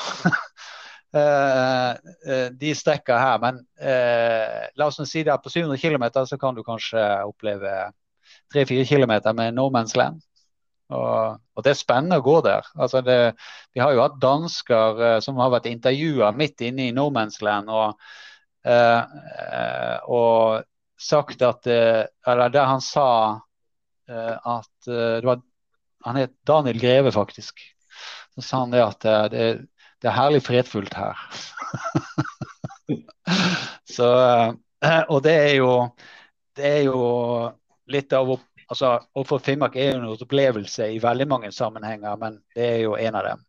[1.15, 3.41] de strekka her.
[3.43, 3.59] Men
[4.79, 7.73] la oss si det på 700 km så kan du kanskje oppleve
[8.55, 10.23] 3-4 km med no land.
[10.95, 12.67] Og, og, det er spennende å gå der.
[12.79, 13.35] Altså det,
[13.75, 17.71] vi har jo hatt dansker uh, som har vært intervjua midt inne i no land.
[17.71, 17.99] Og,
[18.69, 20.63] uh, og
[21.01, 23.41] sagt at eh, Eller der han sa
[24.09, 25.43] eh, at eh, det var
[26.05, 27.61] Han het Daniel Greve, faktisk.
[28.35, 29.01] Så sa han det at
[29.33, 29.45] det,
[30.03, 31.17] det er herlig fredfullt her.
[33.97, 34.09] så
[35.09, 35.71] Og det er jo
[36.55, 36.99] det er jo
[37.91, 38.35] litt av
[38.69, 42.97] altså, få Finnmark er jo en opplevelse i veldig mange sammenhenger, men det er jo
[42.97, 43.45] en av dem.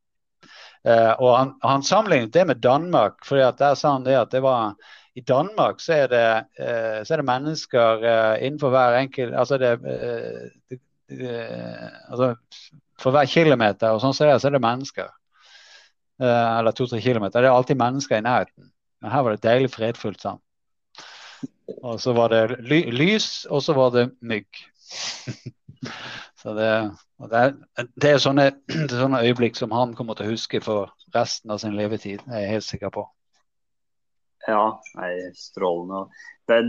[0.86, 4.44] Uh, og han, han, sammenlignet det med Danmark, for der sa han det at det
[4.46, 4.76] var
[5.16, 6.28] i Danmark så er det,
[6.60, 11.36] eh, så er det mennesker eh, innenfor hver enkelt altså, det, eh, det, det,
[12.10, 12.34] altså
[13.00, 15.08] For hver kilometer og sånn så, så er det mennesker.
[16.20, 17.42] eller to-tre kilometer.
[17.42, 18.70] Det er alltid mennesker i nærheten.
[19.02, 20.42] Men her var det deilig fredfullt sammen.
[21.84, 24.48] Og så var det ly lys, og så var det mygg.
[26.42, 26.70] så det,
[27.20, 28.48] det, er, det er sånne,
[29.04, 32.24] sånne øyeblikk som han kommer til å huske for resten av sin levetid.
[32.24, 33.06] Det er jeg helt sikker på.
[34.48, 36.06] Ja, nei, strålende.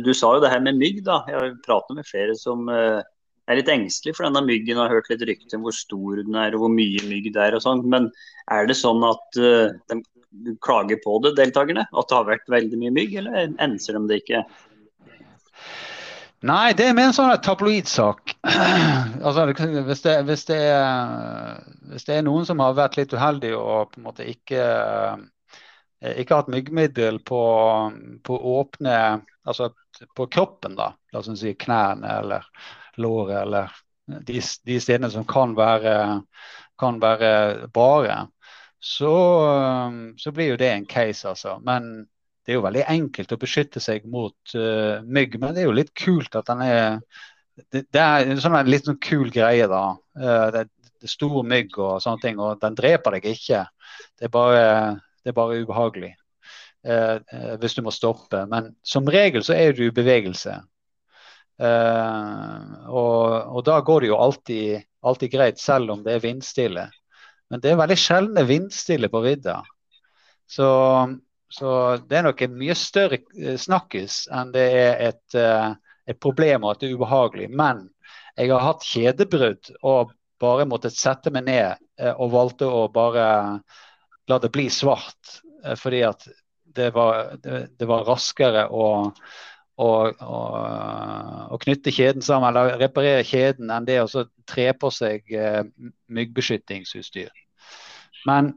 [0.05, 1.21] Du sa jo det her med mygg, da.
[1.29, 3.03] Jeg har pratet med flere som uh,
[3.47, 4.79] er litt engstelige for denne myggen.
[4.79, 7.43] og har hørt litt rykter om hvor stor den er og hvor mye mygg det
[7.43, 7.85] er og sånn.
[7.93, 8.09] Men
[8.53, 9.75] er det sånn at uh,
[10.47, 11.85] de klager på det, deltakerne?
[11.93, 14.47] At det har vært veldig mye mygg, eller enser de det ikke?
[16.47, 18.37] Nei, det er mer en sånn tabloidsak.
[19.27, 23.93] altså, hvis, det, hvis, er, hvis, det, er, noen som har vært litt uheldig og
[23.93, 24.65] på en måte ikke
[25.17, 25.25] Eh,
[26.05, 27.43] ikke hatt myggmiddel på,
[28.25, 28.99] på åpne
[29.47, 29.71] Altså
[30.19, 30.91] på kroppen, da.
[31.13, 32.47] La oss si knærne eller
[32.99, 33.71] låret eller
[34.07, 35.95] de, de, stedene som kan være,
[36.79, 38.25] kan være bare.
[38.83, 39.13] Så,
[40.19, 41.57] så, blir jo det en case, altså.
[41.65, 42.07] Men
[42.45, 45.39] det er jo veldig enkelt å beskytte seg mot uh, mygg.
[45.43, 47.01] Men det er jo litt kult at den er
[47.57, 49.97] Det, det er en sånn litt sånn kul greie, da.
[50.19, 50.67] Uh, det,
[51.01, 53.63] det er store mygg og sånne ting, og den dreper deg ikke.
[54.19, 54.67] Det er bare
[55.27, 56.13] det er bare ubehagelig
[56.87, 58.45] eh, eh, hvis du må stoppe.
[58.47, 60.61] Men som regel så er du i bevegelse.
[61.59, 63.25] Eh, og,
[63.57, 66.85] og, da går det jo alltid, alltid, greit, selv om det er vindstille.
[67.51, 69.61] Men det er veldig sjeldne vindstille på vidda.
[70.47, 70.69] Så,
[71.51, 71.73] så,
[72.07, 75.73] det er nok en mye større eh, snakkis enn det er et, eh,
[76.07, 77.51] et problem og at det er ubehagelig.
[77.51, 77.89] Men
[78.39, 81.83] jeg har hatt kjedebrudd og bare måttet sette meg ned
[82.21, 83.25] og valgte å bare
[84.29, 85.41] la det bli svart.
[85.65, 86.29] Eh, fordi at
[86.77, 88.87] det var, det, det var raskere å,
[89.81, 90.41] å, å,
[91.51, 95.63] å, knytte kjeden sammen, eller reparere kjeden, enn det å tre på seg eh,
[96.13, 97.33] myggbeskyttingsutstyr.
[98.27, 98.55] Men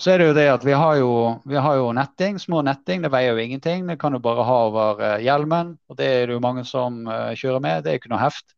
[0.00, 1.12] så er det jo det at vi har jo,
[1.44, 3.04] vi har jo, netting, små netting.
[3.04, 3.84] Det veier jo ingenting.
[3.86, 5.74] Det kan du bare ha over eh, hjelmen.
[5.90, 7.04] og Det er det jo mange som
[7.36, 7.84] kjører med.
[7.84, 8.56] Det er ikke noe heft.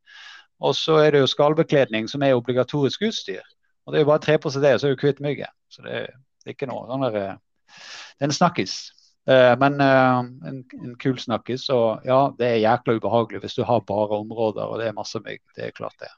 [0.62, 3.42] Og så er det jo skallbekledning som er obligatorisk utstyr.
[3.82, 5.50] Og Det er jo bare å tre på seg det, så er du kvitt myggen.
[5.72, 6.04] Så det,
[6.42, 7.78] det er ikke noe sånn der, eh,
[8.18, 8.76] Det er en snakkis.
[9.22, 10.18] Uh, men uh,
[10.50, 11.68] en, en, kul snakkis.
[11.74, 15.20] Og ja, det er jækla ubehagelig hvis du har bare områder og det er masse
[15.22, 15.42] mygg.
[15.56, 16.10] Det er klart det.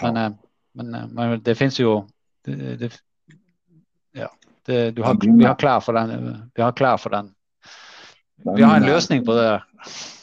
[0.00, 0.38] Men,
[0.78, 2.00] men, men det fins jo
[2.46, 2.92] det, det,
[4.16, 4.28] Ja.
[4.68, 6.50] Det, har, vi har klær for den.
[6.54, 7.30] Vi har klær for den.
[8.44, 9.46] Vi har en løsning på det.
[9.48, 10.17] der.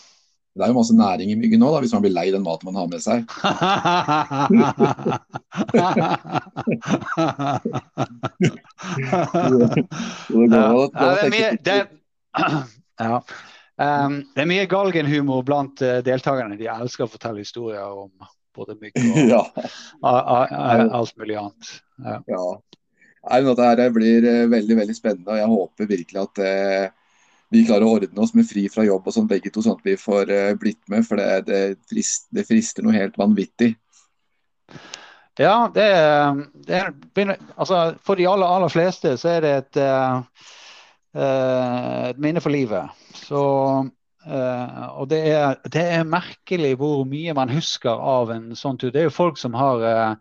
[0.55, 2.69] Det er jo masse næring i myggen nå, da, hvis man blir lei den maten
[2.69, 3.27] man har med seg.
[11.65, 11.75] det,
[14.39, 16.55] er mye galgenhumor blant uh, deltakerne.
[16.55, 18.15] De elsker å fortelle historier om
[18.55, 19.43] både mygg og ja.
[20.07, 21.83] alt mulig annet.
[21.99, 22.23] Ja.
[22.31, 22.63] ja.
[23.25, 26.85] Nei, dette blir veldig veldig spennende, og jeg håper virkelig at eh,
[27.53, 29.85] vi klarer å ordne oss med fri fra jobb og sånn begge to, sånn at
[29.85, 31.05] vi får eh, blitt med.
[31.07, 33.75] For det, det, frist, det frister noe helt vanvittig.
[35.37, 35.85] Ja, det,
[36.65, 36.93] det er,
[37.57, 40.47] altså, for de aller, aller fleste så er det et, uh,
[42.07, 42.87] et minne for livet.
[43.19, 43.41] Så,
[44.23, 48.93] og det er, det er, merkelig hvor mye man husker av en sånn tur.
[48.95, 50.15] Det er jo folk som har uh,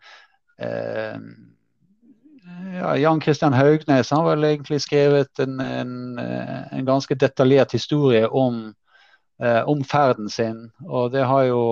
[2.74, 8.66] ja, Jan Christian Haugnes har vel egentlig skrevet en, en, en ganske detaljert historie om,
[9.66, 10.66] om, ferden sin.
[10.84, 11.62] Og det har jo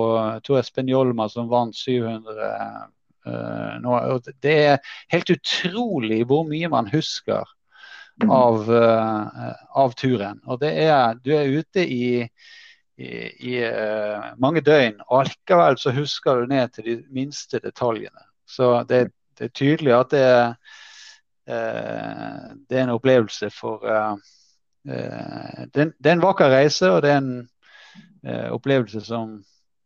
[0.43, 2.49] Tor Espen Jolma som vant 700
[3.27, 3.99] eh, nå,
[4.41, 7.45] det er helt utrolig hvor mye man husker
[8.29, 10.41] av, eh, av turen.
[10.45, 12.27] Og det er, du er ute i,
[12.97, 13.11] i,
[13.49, 18.27] i uh, mange døgn, og allikevel så husker du ned til de minste detaljene.
[18.45, 19.07] Så det,
[19.37, 20.53] det er tydelig at det er,
[21.45, 27.19] det er en opplevelse for det er, det, er en vakker reise, og det er
[27.19, 29.37] en opplevelse som,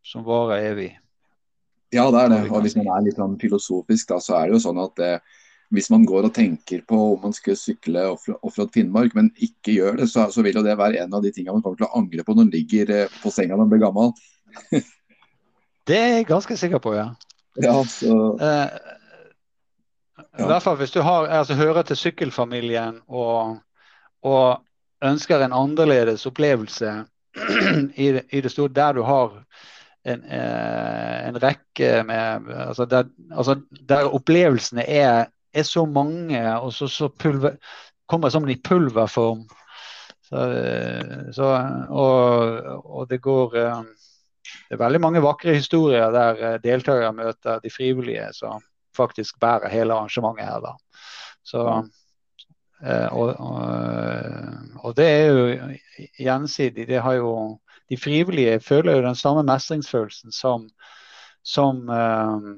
[0.06, 0.92] som varer evig.
[1.94, 2.40] Ja, det er det.
[2.52, 5.38] Og hvis man er litt sånn filosofisk, da, så er det jo sånn at eh,
[5.76, 10.02] hvis man går og tenker på om man skal sykle offroad Finnmark, men ikke gjør
[10.02, 11.96] det, så, så, vil jo det være en av de tingene man kommer til å
[12.00, 14.14] angre på når man ligger eh, på senga når man blir gammel.
[15.88, 17.10] det er jeg ganske sikker på, ja.
[17.64, 18.20] ja så...
[18.44, 18.94] Eh,
[20.18, 23.58] I hvert fall hvis du har, altså, hører til sykkelfamilien og,
[24.26, 24.64] og
[25.06, 26.94] ønsker en annerledes opplevelse
[28.06, 29.36] i det, i det store, der du har
[30.08, 33.60] en, eh, en rekke med altså der, altså
[33.90, 37.58] der opplevelsene er, er, så mange og så, så pulver,
[38.08, 39.46] kommer som i pulverform.
[40.24, 40.40] Så,
[41.32, 41.50] så,
[41.90, 43.84] og, og, det går eh,
[44.70, 48.64] Det er veldig mange vakre historier der eh, deltakere møter de frivillige som
[48.98, 50.60] faktisk bærer hele arrangementet her.
[50.66, 50.74] da.
[51.48, 51.64] Så,
[52.84, 53.62] og, og,
[54.84, 55.70] og, det er jo
[56.20, 56.88] gjensidig.
[56.90, 57.32] Det har jo
[57.90, 60.68] de frivillige føler jo den samme mestringsfølelsen som,
[61.44, 62.58] som, uh,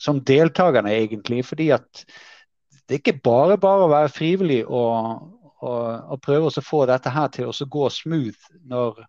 [0.00, 1.44] som deltakerne, egentlig.
[1.44, 2.04] Fordi at
[2.88, 5.20] det er ikke bare bare å være frivillig og,
[5.60, 5.84] og,
[6.14, 9.02] og prøve å få dette her til å gå smooth når,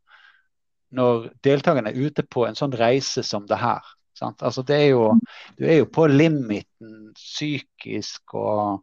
[0.91, 3.86] når deltakerne er ute på en sånn reise som det her.
[4.22, 5.14] Altså, det er jo,
[5.58, 8.82] du er jo på limiten psykisk og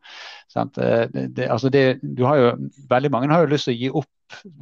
[0.74, 2.53] det, det, altså det, du har jo,
[2.91, 4.12] Veldig mange har jo lyst til å gi opp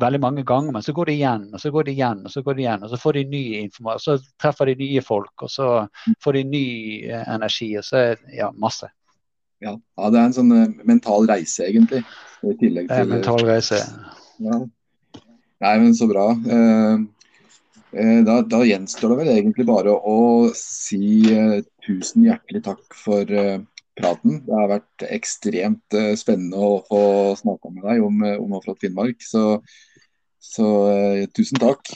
[0.01, 2.21] veldig mange ganger, men så går det igjen og så går det igjen.
[2.25, 5.05] Og så går det igjen, og så får de ny informasjon, så treffer de nye
[5.05, 5.71] folk, og så
[6.25, 6.67] får de ny
[7.09, 7.71] eh, energi.
[7.79, 8.05] og så
[8.35, 8.91] ja, masse.
[9.65, 12.05] Ja, ja det er en sånn uh, mental reise, egentlig.
[12.45, 13.81] I tillegg til Det er en mental reise.
[14.45, 14.61] Ja.
[15.65, 16.27] Nei, men så bra.
[16.45, 17.07] Uh,
[18.27, 23.31] da, da, gjenstår det vel egentlig bare å si uh, tusen hjertelig takk for
[23.99, 24.41] praten.
[24.47, 27.03] Det har vært ekstremt uh, spennende å få
[27.39, 29.23] snakka med deg om, eh, om Offroad Finnmark.
[29.23, 29.45] Så,
[30.43, 31.95] så uh, tusen takk.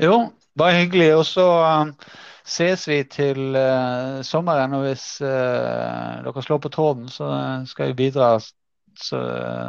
[0.00, 1.10] Jo, bare hyggelig.
[1.20, 2.16] Og så uh,
[2.48, 3.58] ses vi til
[4.26, 4.74] sommeren.
[4.78, 7.28] Og hvis dere slår på tråden, så
[7.68, 9.20] skal vi bidra så,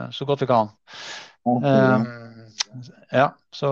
[0.10, 0.72] så godt vi kan.
[1.46, 2.08] Um,
[3.14, 3.72] ja, så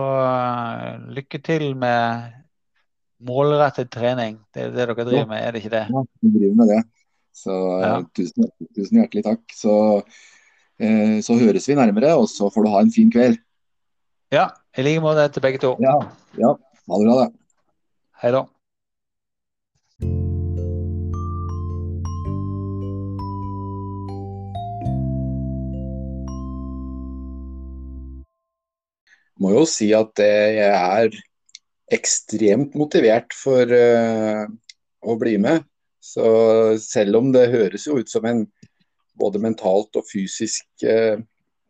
[1.16, 2.30] lykke til med
[3.20, 4.38] målrettet trening.
[4.54, 5.86] Det er det dere driver med, er det ikke det?
[5.92, 6.80] Ja, vi driver med det.
[7.36, 7.92] Så ja.
[7.98, 9.44] Eh, tusen, tusen, hjertelig takk.
[9.56, 9.74] Så,
[10.80, 13.38] eh, så, høres vi nærmere, og så får du ha en fin kveld.
[14.32, 15.76] Ja, i like måte til begge to.
[15.82, 15.98] Ja,
[16.38, 16.56] ja.
[16.90, 17.30] Ha det bra, da.
[18.22, 18.46] Hei da.
[29.40, 31.16] Må jo si at jeg er
[31.90, 34.46] ekstremt motivert for uh,
[35.00, 35.64] å bli med.
[36.00, 36.26] Så
[36.80, 38.44] selv om det høres jo ut som en
[39.20, 41.20] både mentalt og fysisk eh,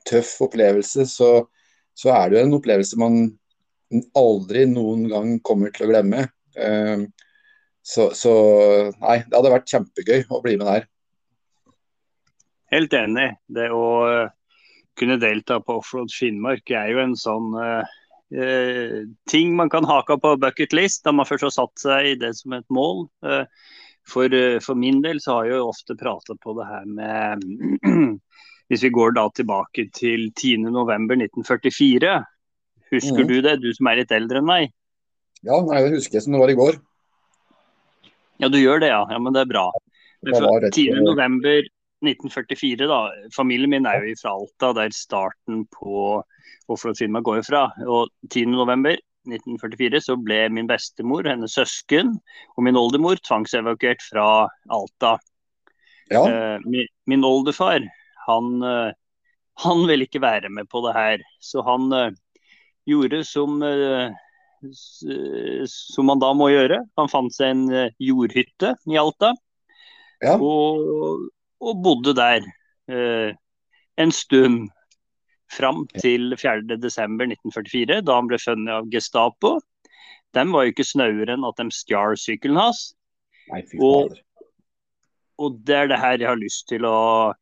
[0.06, 1.30] tøff opplevelse, så,
[1.98, 3.16] så, er det jo en opplevelse man
[4.14, 6.28] aldri noen gang kommer til å glemme.
[6.54, 7.02] Eh,
[7.82, 8.34] så, så,
[9.00, 10.86] nei, det hadde vært kjempegøy å bli med der.
[12.70, 13.32] Helt enig.
[13.50, 13.84] Det å
[15.00, 17.84] kunne delta på Offroad Finnmark er jo en sånn uh,
[19.30, 22.34] ting man kan hake på bucket list da man først har satt seg i det
[22.38, 23.08] som et mål.
[23.26, 23.46] Uh,
[24.08, 27.44] for, eh, for, min del så har jeg jo ofte pratet på det her med
[28.70, 32.12] Hvis vi går da tilbake til 10.11.1944.
[32.94, 33.26] Husker mm.
[33.26, 34.70] du det, du som er litt eldre enn meg?
[35.42, 36.78] Ja, nei, det husker jeg som det var i går.
[38.38, 39.02] Ja, du gjør det, ja.
[39.10, 39.66] ja men det er bra.
[42.00, 43.00] 10.11.1944, da.
[43.36, 46.22] Familien min er jo fra Alta, der starten på
[46.70, 47.68] Offroad Finnmark går fra.
[47.86, 48.98] Og 10.11.
[49.28, 52.14] 1944 så ble min bestemor, hennes søsken
[52.56, 55.18] og min oldemor tvangsevakuert fra Alta.
[56.10, 56.22] Ja.
[56.24, 57.84] Eh, min, min oldefar,
[58.26, 58.92] han, eh,
[59.64, 61.26] han ville ikke være med på det her.
[61.40, 62.16] Så han eh,
[62.88, 63.60] gjorde som,
[65.68, 66.80] som man da må gjøre.
[66.98, 69.34] Han fant seg en jordhytte i Alta
[70.24, 70.34] Ja.
[70.36, 71.28] og,
[71.60, 72.44] og bodde der
[72.90, 73.32] eh,
[74.00, 74.68] en stund.
[75.50, 79.56] Fram til 4.12.1944, da han ble funnet av Gestapo.
[80.30, 82.92] De var jo ikke snauere enn at de stjal sykkelen hans.
[83.50, 84.14] Nei, Og-.
[85.40, 87.32] Og det er det her jeg har lyst til å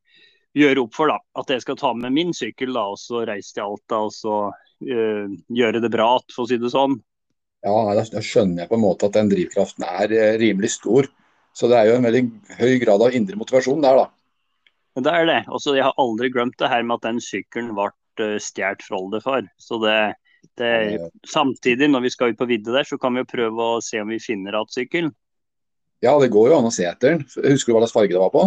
[0.56, 1.12] gjøre opp for.
[1.12, 1.18] da.
[1.40, 4.36] At jeg skal ta med min sykkel da, og så reise til Alta og så
[4.48, 6.98] uh, gjøre det bra igjen, for å si det sånn.
[7.66, 11.08] Ja, da da skjønner jeg på en måte at den drivkraften er eh, rimelig stor.
[11.58, 12.22] Så det er jo en veldig
[12.60, 14.06] høy grad av indre motivasjon der, da.
[14.98, 15.40] Det er det.
[15.50, 18.84] Og så Jeg har aldri glemt det her med at den sykkelen ble uh, stjålet
[18.86, 19.48] fra oldefar.
[19.58, 19.98] Så det,
[20.58, 23.66] det Eh, Samtidig, når vi skal ut på vidde der, så kan vi jo prøve
[23.76, 25.12] å se om vi finner igjen sykkelen.
[26.02, 27.26] Ja, det går jo an å se etter den.
[27.26, 28.44] Husker du hva slags farge det var på?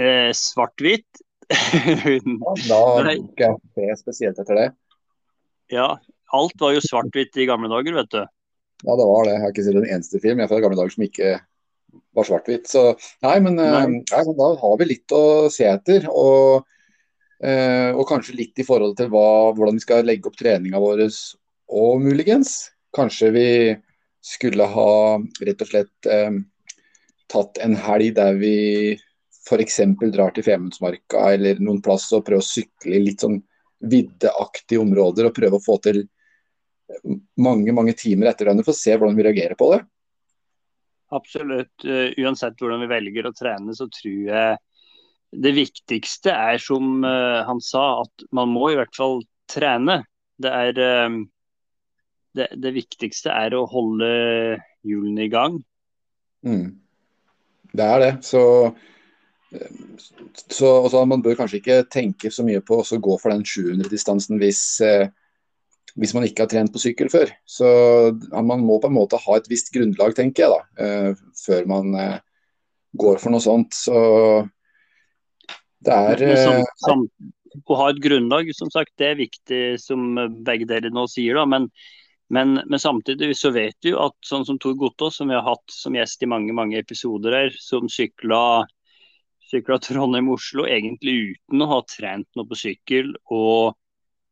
[0.00, 1.20] Eh, Svart-hvitt.
[1.52, 2.80] Ja, da
[3.38, 4.68] kan jeg se spesielt etter det.
[5.68, 5.98] ja,
[6.32, 8.22] alt var jo svart-hvitt i gamle dager, vet du.
[8.84, 9.34] Ja, det var det.
[9.34, 11.34] Jeg har ikke sett en eneste film jeg fra gamle dager som ikke
[12.14, 12.68] var svart-hvitt.
[12.70, 12.84] Så
[13.24, 14.02] nei, men, eh, Nei.
[14.02, 16.08] nei, da har vi litt å se etter.
[16.10, 16.66] Og,
[17.42, 21.06] eh, og kanskje litt i forhold til hva, hvordan vi skal legge opp treninga vår.
[21.74, 23.48] Og muligens kanskje vi
[24.24, 26.36] skulle ha rett og slett eh,
[27.32, 28.54] tatt en helg der vi
[29.44, 29.80] f.eks.
[30.12, 33.42] drar til Femundsmarka eller noen plass og prøver å sykle i litt sånn
[33.84, 36.04] viddeaktige områder og prøve å få til
[37.40, 39.82] mange mange timer etter hverandre for å se hvordan vi reagerer på det.
[41.14, 41.84] Absolutt.
[41.86, 44.56] Eh, uansett hvordan vi velger å trene, så tror jeg
[45.44, 50.02] det viktigste er, som eh, han sa, at man må i hvert fall trene.
[50.40, 51.18] Det er eh,
[52.34, 54.08] det, det viktigste er å holde
[54.86, 55.60] hjulene i gang.
[56.44, 56.74] Mm.
[57.74, 58.12] Det er det.
[58.26, 58.42] Så,
[60.50, 64.42] så altså, man bør kanskje ikke tenke så mye på å gå for den 700-distansen
[64.42, 65.08] hvis, eh,
[66.00, 67.30] hvis man ikke har trent på sykkel før.
[67.46, 67.66] Så
[68.34, 71.94] man må på en måte ha et visst grunnlag, tenker jeg, da, eh, før man
[71.98, 72.16] eh,
[72.98, 73.76] går for noe sånt.
[73.78, 73.98] Så
[75.84, 80.16] det er som, eh, å ha et grunnlag, som sagt, det er viktig, som
[80.46, 81.38] begge dere nå sier.
[81.38, 81.70] da, men
[82.32, 85.44] men, men samtidig så vet vi jo at sånn som Tor Gottaas, som vi har
[85.44, 88.64] hatt som gjest i mange mange episoder her, som sykla,
[89.50, 93.76] sykla Trondheim-Oslo egentlig uten å ha trent noe på sykkel og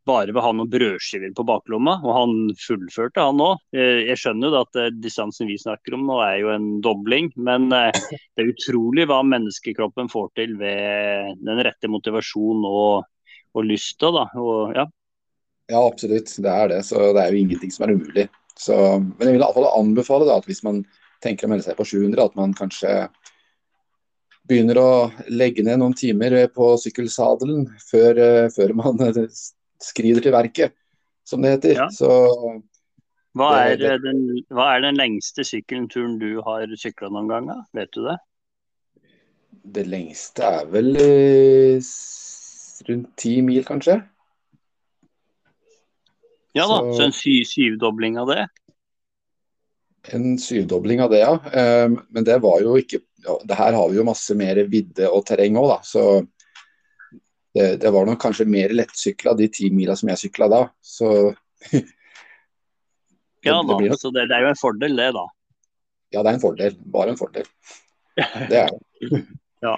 [0.08, 1.96] bare ved ha noen brødskiver på baklomma.
[2.02, 3.60] Og han fullførte, han òg.
[3.74, 7.68] Jeg skjønner jo at eh, distansen vi snakker om nå er jo en dobling, men
[7.76, 7.90] eh,
[8.34, 13.06] det er utrolig hva menneskekroppen får til ved den rette motivasjon og,
[13.54, 14.12] og lysta.
[14.14, 14.88] da, og ja.
[15.70, 16.32] Ja, absolutt.
[16.42, 16.82] Det er det.
[16.88, 18.28] Så det er jo ingenting som er umulig.
[18.58, 20.82] Så, men jeg vil i hvert fall anbefale da, at hvis man
[21.22, 22.92] tenker å melde seg på 700, at man kanskje
[24.48, 24.92] begynner å
[25.30, 29.20] legge ned noen timer på sykkelsadelen før, eh, før man eh,
[29.82, 30.72] skrider til verket,
[31.24, 31.74] som det heter.
[31.84, 31.88] Ja.
[31.92, 32.62] Så
[33.34, 37.46] Hva er, Det- den, hva er den lengste sykkelturen du har sykla noen gang?
[37.48, 37.62] da?
[37.74, 38.18] Vet du det?
[39.64, 41.78] det lengste er vel eh,
[42.88, 44.02] rundt ti mil, kanskje.
[46.54, 48.48] Ja da, Så- så en sy syvdobling av det.
[50.12, 51.38] En syvdobling av det, ja.
[51.86, 55.08] Um, Men det var jo ikke ja, det Her har vi jo masse mer vidde
[55.08, 55.78] og terreng òg, da.
[55.86, 56.26] Så
[57.54, 60.62] det, det var nok kanskje mer lettsykla de ti mila som jeg sykla da.
[60.80, 61.08] Så
[63.42, 65.24] Ja da, det så det, det er jo en fordel det, da.
[66.14, 66.76] ja, det er en fordel.
[66.94, 67.48] Bare en fordel.
[68.52, 68.78] Det er det.
[69.02, 69.22] Nei,
[69.62, 69.74] Ja.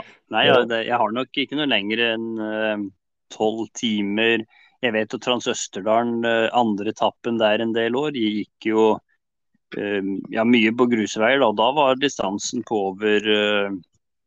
[0.48, 2.84] ja, det, jeg har nok ikke noe lenger enn
[3.32, 4.42] tolv timer.
[4.84, 10.44] Jeg vet at Trans-Østerdalen, uh, andre etappen der en del år, gikk jo uh, ja,
[10.44, 11.40] mye på grusveier.
[11.40, 11.50] Da.
[11.56, 13.30] da var distansen på over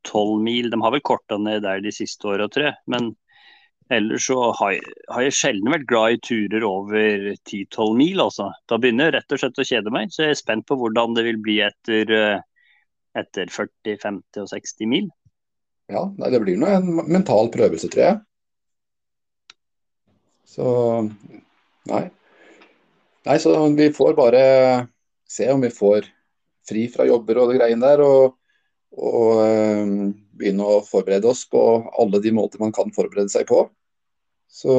[0.08, 0.72] tolv mil.
[0.72, 2.80] De har vel korta ned der de siste åra, tror jeg.
[2.90, 3.12] Men
[3.94, 8.50] ellers så har jeg, har jeg sjelden vært glad i turer over 10-12 mil, altså.
[8.70, 10.12] Da begynner jeg rett og slett å kjede meg.
[10.14, 12.42] Så jeg er spent på hvordan det vil bli etter, eh,
[13.18, 15.10] etter 40, 50 og 60 mil.
[15.88, 18.20] Ja, det blir nå en mental prøvelse, tror jeg.
[20.48, 20.68] Så
[21.88, 22.04] nei.
[23.28, 24.44] Nei, så vi får bare
[25.28, 26.08] se om vi får
[26.68, 28.38] fri fra jobber og det greiene der, og,
[28.96, 29.92] og eh,
[30.38, 31.62] begynne å forberede oss på
[32.00, 33.66] alle de måter man kan forberede seg på.
[34.48, 34.74] Så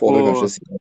[0.00, 0.80] får vi kanskje si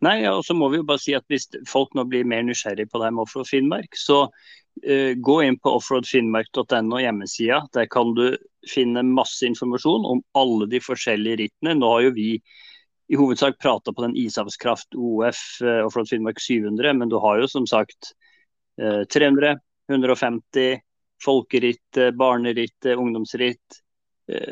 [0.00, 2.44] Nei, ja, og så må vi jo bare si at Hvis folk nå blir mer
[2.46, 7.60] nysgjerrig på det med Offroad Finnmark, så uh, gå inn på offroadfinnmark.no hjemmesida.
[7.76, 8.30] Der kan du
[8.68, 11.76] finne masse informasjon om alle de forskjellige rittene.
[11.76, 12.30] Nå har jo vi
[13.10, 17.50] i hovedsak prata på den Ishavskraft OF uh, Offroad Finnmark 700, men du har jo
[17.50, 18.14] som sagt
[18.80, 19.58] 300,
[19.92, 20.78] 150,
[21.20, 23.80] folkeritt, barneritt, ungdomsritt.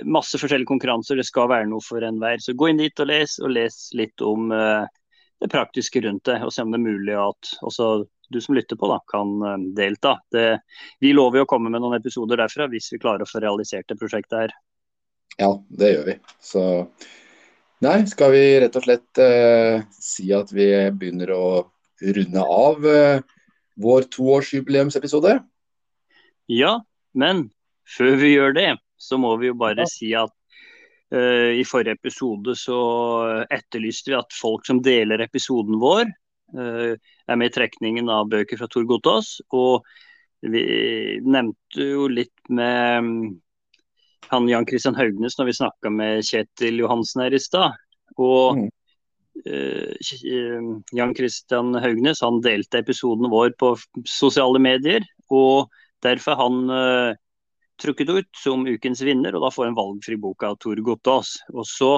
[0.05, 1.19] Masse forskjellige konkurranser.
[1.19, 2.41] Det skal være noe for enhver.
[2.43, 6.39] Så gå inn dit og les, og les litt om det praktiske rundt det.
[6.43, 7.91] Og se om det er mulig at også
[8.29, 10.19] du som lytter på da, kan eh, delta.
[10.33, 10.61] Det,
[11.01, 13.99] vi lover å komme med noen episoder derfra hvis vi klarer å få realisert det
[14.01, 14.55] prosjektet her.
[15.39, 16.17] Ja, det gjør vi.
[16.43, 16.63] Så
[17.85, 21.45] nei, skal vi rett og slett eh, si at vi begynner å
[22.19, 23.23] runde av eh,
[23.79, 25.39] vår toårsjubileumsepisode?
[26.53, 26.75] Ja,
[27.17, 27.49] men
[27.89, 28.69] før vi gjør det,
[28.99, 29.91] så må vi jo bare ja.
[29.91, 30.35] si at
[31.15, 32.79] uh, i forrige episode så
[33.55, 36.11] etterlyste vi at folk som deler episoden vår,
[36.59, 39.39] uh, er med i trekningen av bøker fra Tor Gotaas.
[39.55, 39.87] Og
[40.45, 40.63] vi
[41.25, 43.23] nevnte jo litt med mm,
[44.29, 47.79] han Jan Christian Haugnes når vi snakka med Kjetil Johansen her i stad.
[48.19, 48.69] Og mm.
[49.47, 53.75] uh, Jan Christian Haugnes han delte episoden vår på
[54.07, 55.07] sosiale medier.
[55.31, 55.71] Og
[56.05, 57.17] derfor han uh,
[57.79, 61.37] trukket ut som ukens vinner, og da får en valgfri bok av Tor Gottaas.
[61.55, 61.93] Og så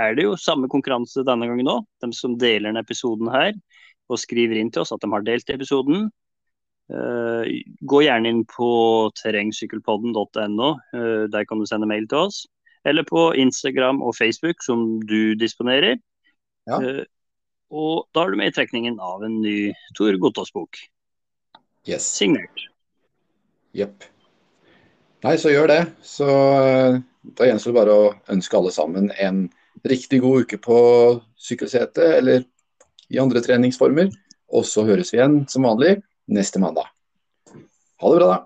[0.00, 1.86] er det jo samme konkurranse denne gangen òg.
[2.02, 3.54] De som deler denne episoden her,
[4.10, 6.08] og skriver inn til oss at de har delt episoden.
[6.92, 7.48] Uh,
[7.88, 8.68] gå gjerne inn på
[9.22, 10.70] terrengsykkelpodden.no.
[10.92, 12.44] Uh, der kan du sende mail til oss.
[12.84, 15.96] Eller på Instagram og Facebook, som du disponerer.
[16.68, 16.80] Ja.
[16.82, 17.04] Uh,
[17.74, 20.78] og da er du med i trekningen av en ny Tor Gottaas-bok.
[21.88, 22.04] Yes.
[22.06, 22.68] Signert.
[23.74, 24.04] Jepp.
[25.24, 25.82] Nei, så gjør det.
[26.04, 26.26] Så
[27.38, 29.46] da gjenstår det bare å ønske alle sammen en
[29.88, 30.80] riktig god uke på
[31.40, 32.44] sykkelsetet, eller
[33.08, 34.10] i andre treningsformer.
[34.52, 35.96] Og så høres vi igjen som vanlig
[36.28, 36.90] neste mandag.
[37.54, 38.38] Ha det bra, da.